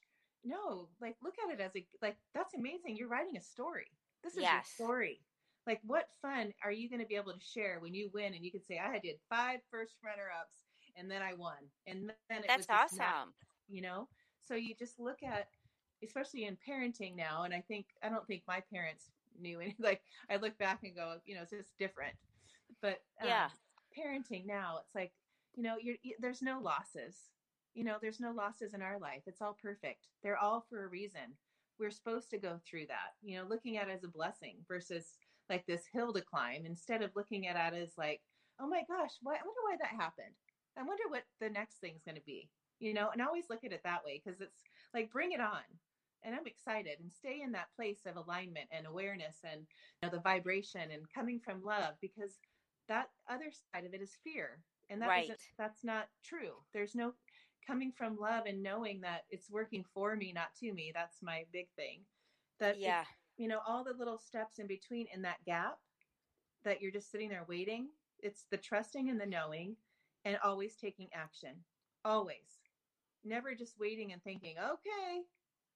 [0.45, 0.89] no.
[1.01, 2.97] Like look at it as a like that's amazing.
[2.97, 3.91] You're writing a story.
[4.23, 4.67] This is yes.
[4.79, 5.21] your story
[5.65, 8.45] like what fun are you going to be able to share when you win and
[8.45, 10.65] you can say i did five first runner ups
[10.97, 11.57] and then I won.
[11.87, 12.99] And then it that's awesome.
[12.99, 13.29] Not,
[13.69, 14.09] you know,
[14.47, 15.49] so you just look at,
[16.05, 19.77] especially in parenting now, and I think I don't think my parents knew any.
[19.81, 22.15] Like I look back and go, you know, it's just different.
[22.81, 23.49] But um, yeah,
[23.97, 25.13] parenting now, it's like
[25.55, 27.17] you know, you're you, there's no losses.
[27.75, 29.23] You know, there's no losses in our life.
[29.27, 30.09] It's all perfect.
[30.23, 31.37] They're all for a reason.
[31.79, 33.17] We're supposed to go through that.
[33.23, 35.17] You know, looking at it as a blessing versus
[35.49, 38.21] like this hill to climb instead of looking at it as like,
[38.61, 40.35] oh my gosh, why, I wonder why that happened.
[40.79, 43.65] I wonder what the next thing's going to be, you know, and I always look
[43.65, 44.63] at it that way because it's
[44.95, 45.65] like, bring it on.
[46.25, 50.11] And I'm excited and stay in that place of alignment and awareness and you know,
[50.11, 52.39] the vibration and coming from love because
[52.89, 54.59] that other side of it is fear.
[54.91, 55.31] And that right.
[55.57, 56.53] that's not true.
[56.75, 57.15] There's no
[57.67, 60.93] coming from love and knowing that it's working for me, not to me.
[60.95, 62.01] That's my big thing.
[62.59, 63.05] That, yeah,
[63.37, 65.79] you know, all the little steps in between in that gap
[66.65, 67.89] that you're just sitting there waiting.
[68.21, 69.77] It's the trusting and the knowing
[70.25, 71.51] and always taking action.
[72.05, 72.61] Always.
[73.25, 75.23] Never just waiting and thinking, okay,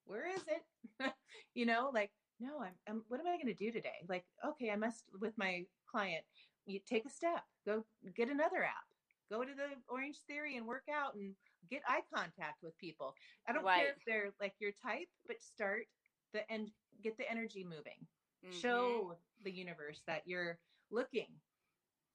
[0.04, 1.12] where is it?
[1.54, 4.04] you know, like, no, I'm, I'm what am I going to do today?
[4.09, 6.24] Like, okay, I must, with my client,
[6.66, 7.84] you take a step, go
[8.16, 8.84] get another app,
[9.30, 11.34] go to the Orange Theory and work out and
[11.70, 13.14] get eye contact with people.
[13.48, 13.80] I don't right.
[13.80, 15.86] care if they're like your type, but start
[16.32, 16.70] the and
[17.02, 18.06] get the energy moving.
[18.44, 18.58] Mm-hmm.
[18.58, 20.58] Show the universe that you're
[20.90, 21.28] looking.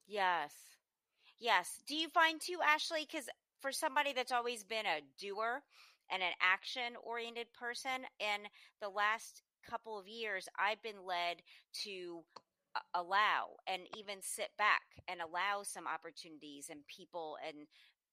[0.07, 0.53] Yes.
[1.39, 1.81] Yes.
[1.87, 3.07] Do you find too, Ashley?
[3.09, 3.29] Because
[3.61, 5.63] for somebody that's always been a doer
[6.11, 8.47] and an action oriented person, in
[8.81, 11.41] the last couple of years, I've been led
[11.83, 12.23] to
[12.93, 17.67] allow and even sit back and allow some opportunities and people and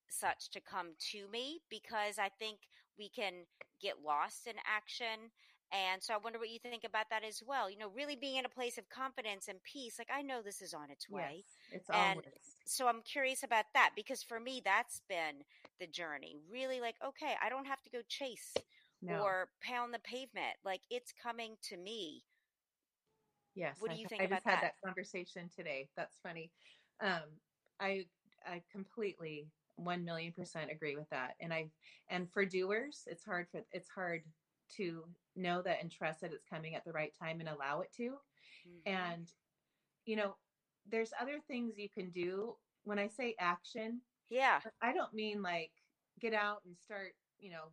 [0.08, 2.58] such to come to me because I think
[2.98, 3.44] we can
[3.80, 5.30] get lost in action
[5.70, 7.70] and so I wonder what you think about that as well.
[7.70, 9.96] You know, really being in a place of confidence and peace.
[9.98, 11.44] Like I know this is on its way.
[11.44, 12.32] Yes, it's and always.
[12.64, 15.44] so I'm curious about that because for me that's been
[15.78, 16.36] the journey.
[16.50, 18.54] Really like, okay, I don't have to go chase
[19.02, 19.20] no.
[19.20, 20.56] or pound the pavement.
[20.64, 22.22] Like it's coming to me.
[23.58, 23.76] Yes.
[23.80, 25.88] What do you I, think I about just had that conversation today.
[25.96, 26.52] That's funny.
[27.02, 27.24] Um,
[27.80, 28.04] I
[28.46, 31.34] I completely 1 million percent agree with that.
[31.40, 31.66] And I,
[32.08, 34.22] and for doers, it's hard for, it's hard
[34.76, 35.04] to
[35.34, 38.10] know that and trust that it's coming at the right time and allow it to.
[38.10, 38.92] Mm-hmm.
[38.92, 39.28] And,
[40.04, 40.36] you know,
[40.88, 42.54] there's other things you can do.
[42.84, 44.00] When I say action,
[44.30, 45.70] yeah, I don't mean like
[46.20, 47.72] get out and start, you know,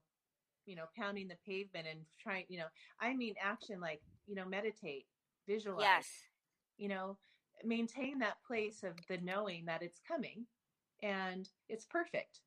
[0.66, 2.66] you know, pounding the pavement and trying, you know,
[3.00, 5.06] I mean action like, you know, meditate,
[5.48, 5.84] visualize.
[5.84, 6.08] Yes.
[6.78, 7.18] You know,
[7.64, 10.46] maintain that place of the knowing that it's coming
[11.02, 12.42] and it's perfect.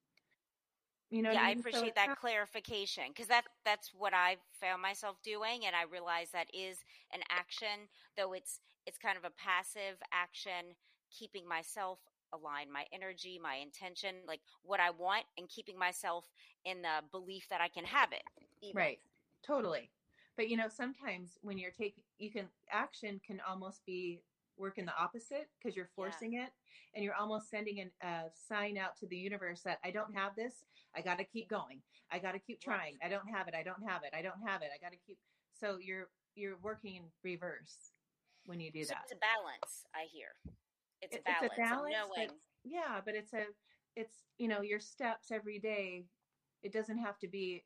[1.10, 1.56] You know, yeah, I, mean?
[1.56, 5.74] I, appreciate so that not- clarification because that that's what I found myself doing, and
[5.74, 6.78] I realize that is
[7.14, 10.76] an action, though it's it's kind of a passive action,
[11.10, 11.98] keeping myself
[12.34, 16.26] aligned, my energy, my intention, like what I want, and keeping myself
[16.66, 18.22] in the belief that I can have it.
[18.60, 18.76] Even.
[18.76, 18.98] Right,
[19.42, 19.90] totally.
[20.38, 24.22] But you know, sometimes when you're taking, you can action can almost be
[24.56, 26.44] work in the opposite because you're forcing yeah.
[26.44, 26.50] it
[26.94, 30.36] and you're almost sending an, a sign out to the universe that I don't have
[30.36, 30.54] this.
[30.96, 31.82] I got to keep going.
[32.12, 32.98] I got to keep trying.
[33.04, 33.54] I don't have it.
[33.58, 34.14] I don't have it.
[34.16, 34.68] I don't have it.
[34.72, 35.18] I got to keep.
[35.58, 37.90] So you're you're working in reverse
[38.46, 39.02] when you do so that.
[39.04, 39.86] It's a balance.
[39.92, 40.28] I hear.
[41.02, 41.50] It's a balance.
[41.50, 42.04] It's a balance.
[42.14, 43.42] But, yeah, but it's a
[43.96, 46.04] it's you know your steps every day.
[46.62, 47.64] It doesn't have to be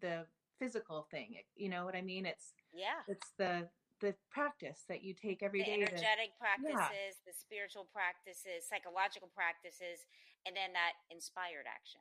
[0.00, 0.24] the
[0.62, 1.34] physical thing.
[1.56, 2.26] You know what I mean?
[2.26, 3.02] It's yeah.
[3.08, 3.68] It's the
[4.00, 5.74] the practice that you take every the day.
[5.74, 7.26] energetic to, practices, yeah.
[7.26, 10.06] the spiritual practices, psychological practices,
[10.46, 12.00] and then that inspired action.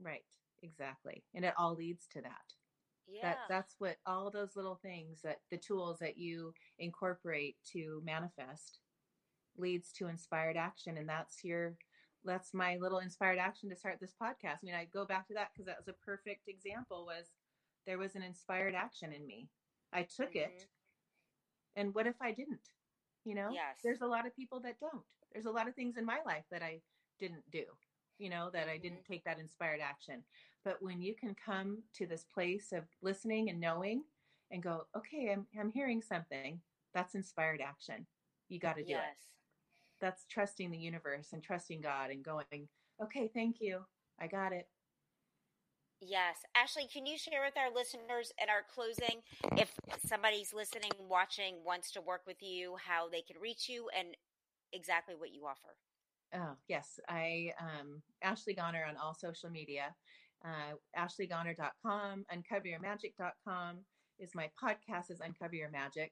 [0.00, 0.22] Right.
[0.62, 1.24] Exactly.
[1.34, 2.46] And it all leads to that.
[3.08, 3.22] Yeah.
[3.22, 8.78] That that's what all those little things that the tools that you incorporate to manifest
[9.58, 10.96] leads to inspired action.
[10.96, 11.74] And that's your
[12.24, 14.62] that's my little inspired action to start this podcast.
[14.62, 17.32] I mean, I go back to that because that was a perfect example was
[17.86, 19.48] there was an inspired action in me.
[19.92, 20.50] I took mm-hmm.
[20.50, 20.66] it
[21.76, 22.68] and what if I didn't?
[23.24, 23.78] You know, yes.
[23.82, 25.04] there's a lot of people that don't.
[25.32, 26.80] There's a lot of things in my life that I
[27.18, 27.64] didn't do,
[28.18, 29.12] you know, that I didn't mm-hmm.
[29.12, 30.22] take that inspired action.
[30.64, 34.02] But when you can come to this place of listening and knowing
[34.50, 36.60] and go, okay, I'm, I'm hearing something,
[36.94, 38.06] that's inspired action.
[38.48, 39.00] You got to do yes.
[39.12, 39.26] it.
[40.00, 42.68] That's trusting the universe and trusting God and going,
[43.02, 43.80] okay, thank you.
[44.20, 44.68] I got it.
[46.04, 46.38] Yes.
[46.56, 49.22] Ashley, can you share with our listeners at our closing
[49.56, 49.72] if
[50.04, 54.08] somebody's listening, watching, wants to work with you, how they can reach you and
[54.72, 55.76] exactly what you offer?
[56.34, 56.98] Oh, yes.
[57.08, 59.94] I, um, Ashley Gonor on all social media.
[60.44, 63.76] Uh, AshleyGonor.com, UncoverYourMagic.com
[64.18, 66.10] is my podcast is Uncover Your Magic.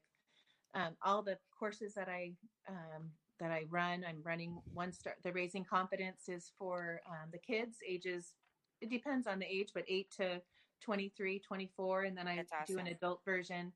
[0.74, 2.30] Um, all the courses that I
[2.68, 3.10] um,
[3.40, 5.14] that I run, I'm running one star.
[5.24, 8.34] The Raising Confidence is for um, the kids ages
[8.80, 10.40] it depends on the age, but eight to
[10.80, 12.02] 23, 24.
[12.04, 12.74] And then I awesome.
[12.74, 13.72] do an adult version,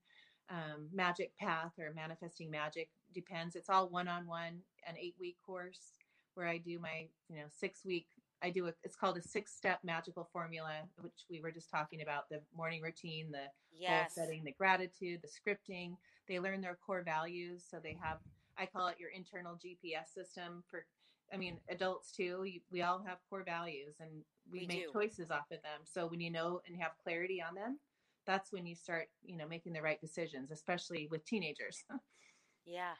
[0.50, 3.56] um, Magic Path or Manifesting Magic depends.
[3.56, 5.92] It's all one on one, an eight week course
[6.34, 8.06] where I do my, you know, six week.
[8.42, 12.02] I do a, it's called a six step magical formula, which we were just talking
[12.02, 14.14] about the morning routine, the yes.
[14.14, 15.96] goal setting, the gratitude, the scripting.
[16.28, 17.64] They learn their core values.
[17.68, 18.18] So they have,
[18.58, 20.84] I call it your internal GPS system for
[21.32, 22.46] I mean, adults too.
[22.70, 24.10] we all have core values, and
[24.50, 24.92] we, we make do.
[24.92, 25.80] choices off of them.
[25.84, 27.78] So when you know and have clarity on them,
[28.26, 31.84] that's when you start, you know, making the right decisions, especially with teenagers.
[32.66, 32.94] yeah.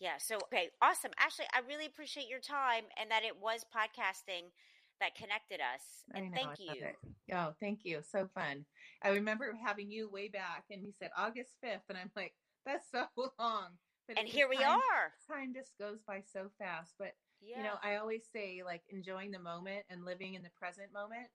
[0.00, 0.18] Yeah.
[0.18, 0.70] So, okay.
[0.82, 1.10] Awesome.
[1.18, 4.50] Ashley, I really appreciate your time and that it was podcasting
[5.00, 6.04] that connected us.
[6.14, 6.86] And know, thank you.
[7.32, 8.00] Oh, thank you.
[8.08, 8.64] So fun.
[9.02, 11.88] I remember having you way back and you said August 5th.
[11.88, 12.34] And I'm like,
[12.64, 13.04] that's so
[13.38, 13.70] long.
[14.08, 15.12] But and here we time, are.
[15.36, 16.94] Time just goes by so fast.
[16.98, 17.58] But yeah.
[17.58, 21.28] you know, I always say like enjoying the moment and living in the present moment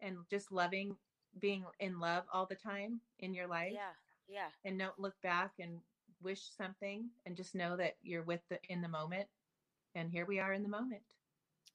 [0.00, 0.96] and just loving
[1.40, 3.72] being in love all the time in your life.
[3.74, 3.92] Yeah.
[4.28, 4.48] Yeah.
[4.64, 5.80] And don't look back and
[6.22, 9.26] wish something and just know that you're with the in the moment.
[9.94, 11.02] And here we are in the moment.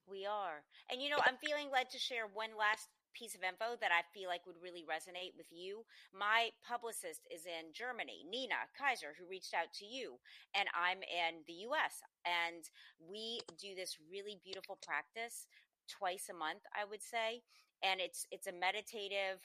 [0.09, 0.63] We are.
[0.91, 4.05] And you know, I'm feeling led to share one last piece of info that I
[4.13, 5.85] feel like would really resonate with you.
[6.13, 10.19] My publicist is in Germany, Nina Kaiser, who reached out to you,
[10.55, 12.01] and I'm in the US.
[12.25, 12.63] And
[12.99, 15.47] we do this really beautiful practice
[15.87, 17.41] twice a month, I would say.
[17.83, 19.41] And it's it's a meditative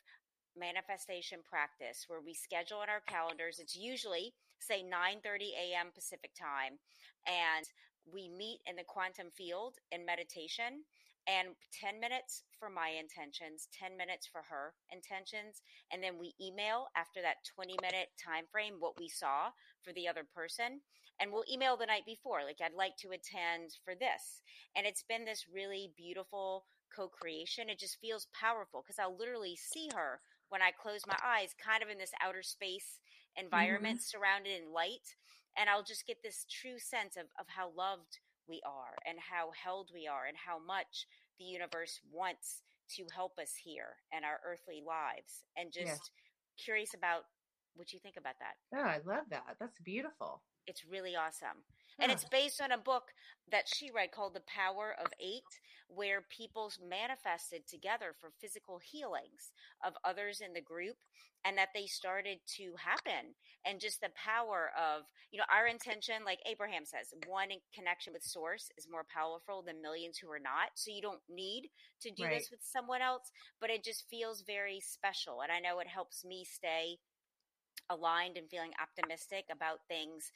[0.56, 3.58] manifestation practice where we schedule in our calendars.
[3.58, 5.90] It's usually say 9:30 a.m.
[5.94, 6.78] Pacific time
[7.26, 7.66] and
[8.12, 10.84] we meet in the quantum field in meditation
[11.26, 15.62] and 10 minutes for my intentions 10 minutes for her intentions
[15.92, 19.48] and then we email after that 20 minute time frame what we saw
[19.82, 20.80] for the other person
[21.20, 24.42] and we'll email the night before like i'd like to attend for this
[24.76, 26.64] and it's been this really beautiful
[26.94, 31.54] co-creation it just feels powerful because i'll literally see her when i close my eyes
[31.56, 33.00] kind of in this outer space
[33.36, 34.18] environment mm-hmm.
[34.18, 35.16] surrounded in light
[35.56, 39.50] and i'll just get this true sense of, of how loved we are and how
[39.52, 41.06] held we are and how much
[41.38, 42.62] the universe wants
[42.96, 46.64] to help us here and our earthly lives and just yeah.
[46.64, 47.24] curious about
[47.74, 48.54] what you think about that.
[48.72, 49.56] Yeah, I love that.
[49.58, 50.42] That's beautiful.
[50.66, 51.64] It's really awesome.
[52.00, 53.12] And it's based on a book
[53.50, 55.42] that she read called The Power of Eight,
[55.88, 59.52] where people manifested together for physical healings
[59.84, 60.96] of others in the group
[61.44, 63.34] and that they started to happen.
[63.66, 68.12] And just the power of, you know, our intention, like Abraham says, one in connection
[68.12, 70.72] with source is more powerful than millions who are not.
[70.74, 71.68] So you don't need
[72.00, 72.38] to do right.
[72.38, 73.30] this with someone else,
[73.60, 75.42] but it just feels very special.
[75.42, 76.98] And I know it helps me stay
[77.90, 80.32] aligned and feeling optimistic about things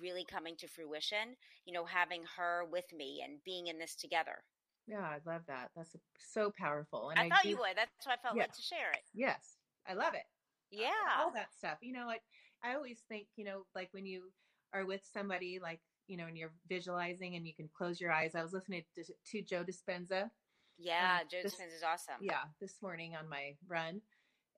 [0.00, 4.44] really coming to fruition, you know, having her with me and being in this together.
[4.86, 5.70] Yeah, I love that.
[5.76, 7.10] That's so powerful.
[7.10, 7.76] And I, I thought do, you would.
[7.76, 8.42] That's why I felt yeah.
[8.42, 9.02] like to share it.
[9.14, 9.56] Yes,
[9.88, 10.24] I love it.
[10.70, 11.78] Yeah, all that stuff.
[11.80, 12.18] You know, I
[12.62, 14.30] I always think, you know, like when you
[14.72, 18.34] are with somebody, like you know, and you're visualizing and you can close your eyes.
[18.34, 20.30] I was listening to, to Joe Dispenza.
[20.76, 22.16] Yeah, um, Joe Dispenza is awesome.
[22.20, 24.00] Yeah, this morning on my run,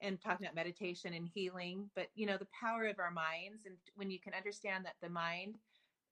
[0.03, 3.64] and talking about meditation and healing, but you know, the power of our minds.
[3.64, 5.57] And when you can understand that the mind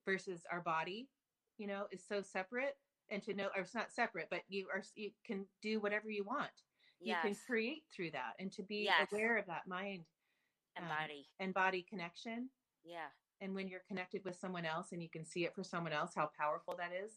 [0.05, 1.09] versus our body,
[1.57, 2.77] you know, is so separate
[3.09, 6.23] and to know, or it's not separate, but you are, you can do whatever you
[6.23, 6.49] want.
[7.01, 7.19] Yes.
[7.23, 9.07] You can create through that and to be yes.
[9.11, 10.05] aware of that mind
[10.75, 12.49] and um, body and body connection.
[12.85, 13.09] Yeah.
[13.41, 16.11] And when you're connected with someone else and you can see it for someone else,
[16.15, 17.11] how powerful that is.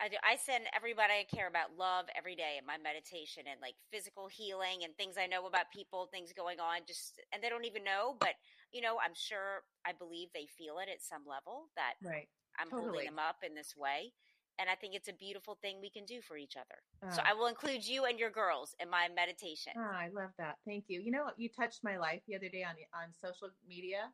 [0.00, 0.16] I do.
[0.26, 4.26] I send everybody I care about love every day in my meditation and like physical
[4.26, 7.84] healing and things I know about people, things going on, just and they don't even
[7.84, 8.34] know, but
[8.72, 12.28] you know, I'm sure I believe they feel it at some level that right.
[12.58, 13.06] I'm totally.
[13.06, 14.12] holding them up in this way.
[14.58, 16.78] And I think it's a beautiful thing we can do for each other.
[17.12, 17.30] so ah.
[17.30, 19.72] I will include you and your girls in my meditation.
[19.76, 20.58] Oh, I love that.
[20.64, 21.00] Thank you.
[21.00, 24.10] You know, you touched my life the other day on on social media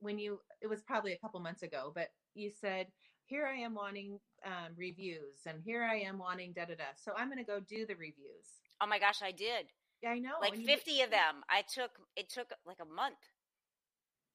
[0.00, 2.86] when you it was probably a couple months ago, but you said
[3.30, 6.90] here I am wanting um, reviews and here I am wanting da da da.
[6.96, 8.58] So I'm going to go do the reviews.
[8.82, 9.70] Oh my gosh, I did.
[10.02, 10.34] Yeah, I know.
[10.40, 11.46] Like 50 of them.
[11.48, 13.22] I took, it took like a month.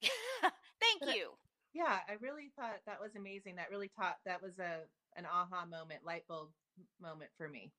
[0.80, 1.28] Thank but you.
[1.28, 1.44] I,
[1.74, 3.56] yeah, I really thought that was amazing.
[3.56, 6.48] That really taught, that was a, an aha moment, light bulb
[7.00, 7.72] moment for me.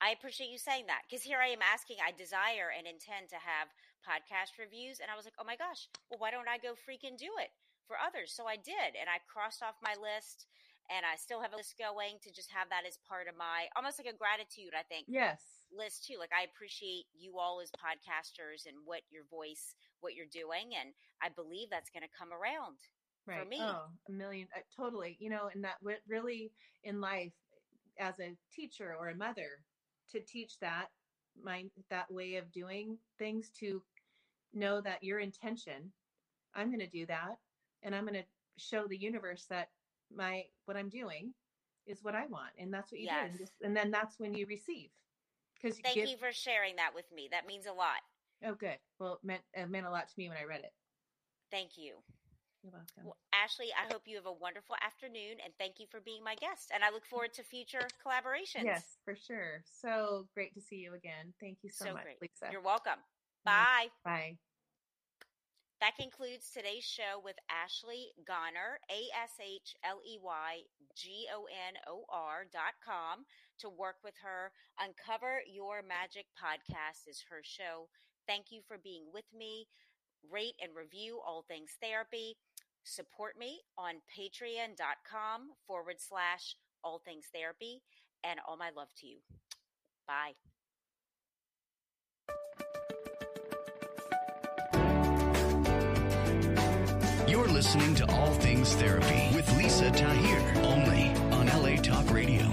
[0.00, 3.38] I appreciate you saying that because here I am asking, I desire and intend to
[3.38, 3.68] have
[4.00, 4.98] podcast reviews.
[4.98, 7.52] And I was like, oh my gosh, well, why don't I go freaking do it?
[7.92, 8.32] For others.
[8.32, 10.48] So I did, and I crossed off my list,
[10.88, 13.68] and I still have a list going to just have that as part of my
[13.76, 14.72] almost like a gratitude.
[14.72, 16.16] I think yes list too.
[16.16, 20.96] Like I appreciate you all as podcasters and what your voice, what you're doing, and
[21.20, 22.80] I believe that's going to come around
[23.28, 23.44] right.
[23.44, 23.60] for me.
[23.60, 25.20] Oh, a million, uh, totally.
[25.20, 25.76] You know, and that
[26.08, 26.52] really
[26.84, 27.36] in life
[28.00, 29.60] as a teacher or a mother
[30.10, 30.88] to teach that
[31.40, 33.82] mind that way of doing things to
[34.52, 35.90] know that your intention
[36.54, 37.36] i'm going to do that
[37.82, 38.24] and I'm going to
[38.58, 39.68] show the universe that
[40.14, 41.32] my what I'm doing
[41.86, 43.24] is what I want, and that's what you yes.
[43.24, 44.90] do, and, just, and, then that's when you receive.
[45.60, 47.28] Because thank you, you for sharing that with me.
[47.30, 48.00] That means a lot.
[48.44, 48.78] Oh, good.
[48.98, 50.72] Well, it meant it meant a lot to me when I read it.
[51.50, 51.94] Thank you.
[52.62, 53.04] You're welcome.
[53.04, 56.36] Well, Ashley, I hope you have a wonderful afternoon and thank you for being my
[56.36, 56.70] guest.
[56.72, 58.64] And I look forward to future collaborations.
[58.64, 59.64] Yes, for sure.
[59.80, 61.34] So great to see you again.
[61.40, 62.22] Thank you so, so much, great.
[62.22, 62.52] Lisa.
[62.52, 63.02] You're welcome.
[63.44, 63.88] Bye.
[64.04, 64.36] Bye.
[65.82, 70.62] That concludes today's show with Ashley Gonor, A S H L E Y
[70.94, 73.26] G O N O R dot com
[73.58, 74.52] to work with her.
[74.78, 77.90] Uncover Your Magic podcast is her show.
[78.28, 79.66] Thank you for being with me.
[80.30, 82.36] Rate and review All Things Therapy.
[82.84, 86.54] Support me on patreon.com forward slash
[86.84, 87.82] All Things Therapy.
[88.22, 89.18] And all my love to you.
[90.06, 90.34] Bye.
[97.62, 102.50] Listening to All Things Therapy with Lisa Tahir, only on LA Talk Radio.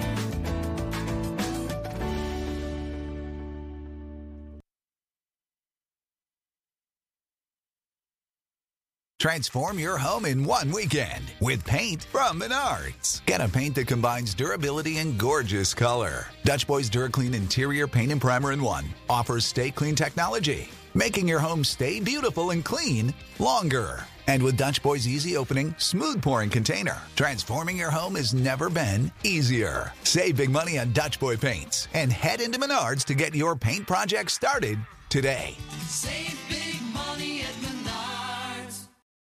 [9.19, 13.25] Transform your home in one weekend with paint from Menards.
[13.25, 16.27] Get a paint that combines durability and gorgeous color.
[16.43, 21.39] Dutch Boys DuraClean Interior Paint and Primer in One offers stay clean technology, making your
[21.39, 24.05] home stay beautiful and clean longer.
[24.27, 29.11] And with Dutch Boy's easy opening, smooth pouring container, transforming your home has never been
[29.23, 29.91] easier.
[30.03, 33.87] Save big money on Dutch Boy paints and head into Menards to get your paint
[33.87, 34.77] project started
[35.09, 35.57] today.
[35.87, 36.37] Save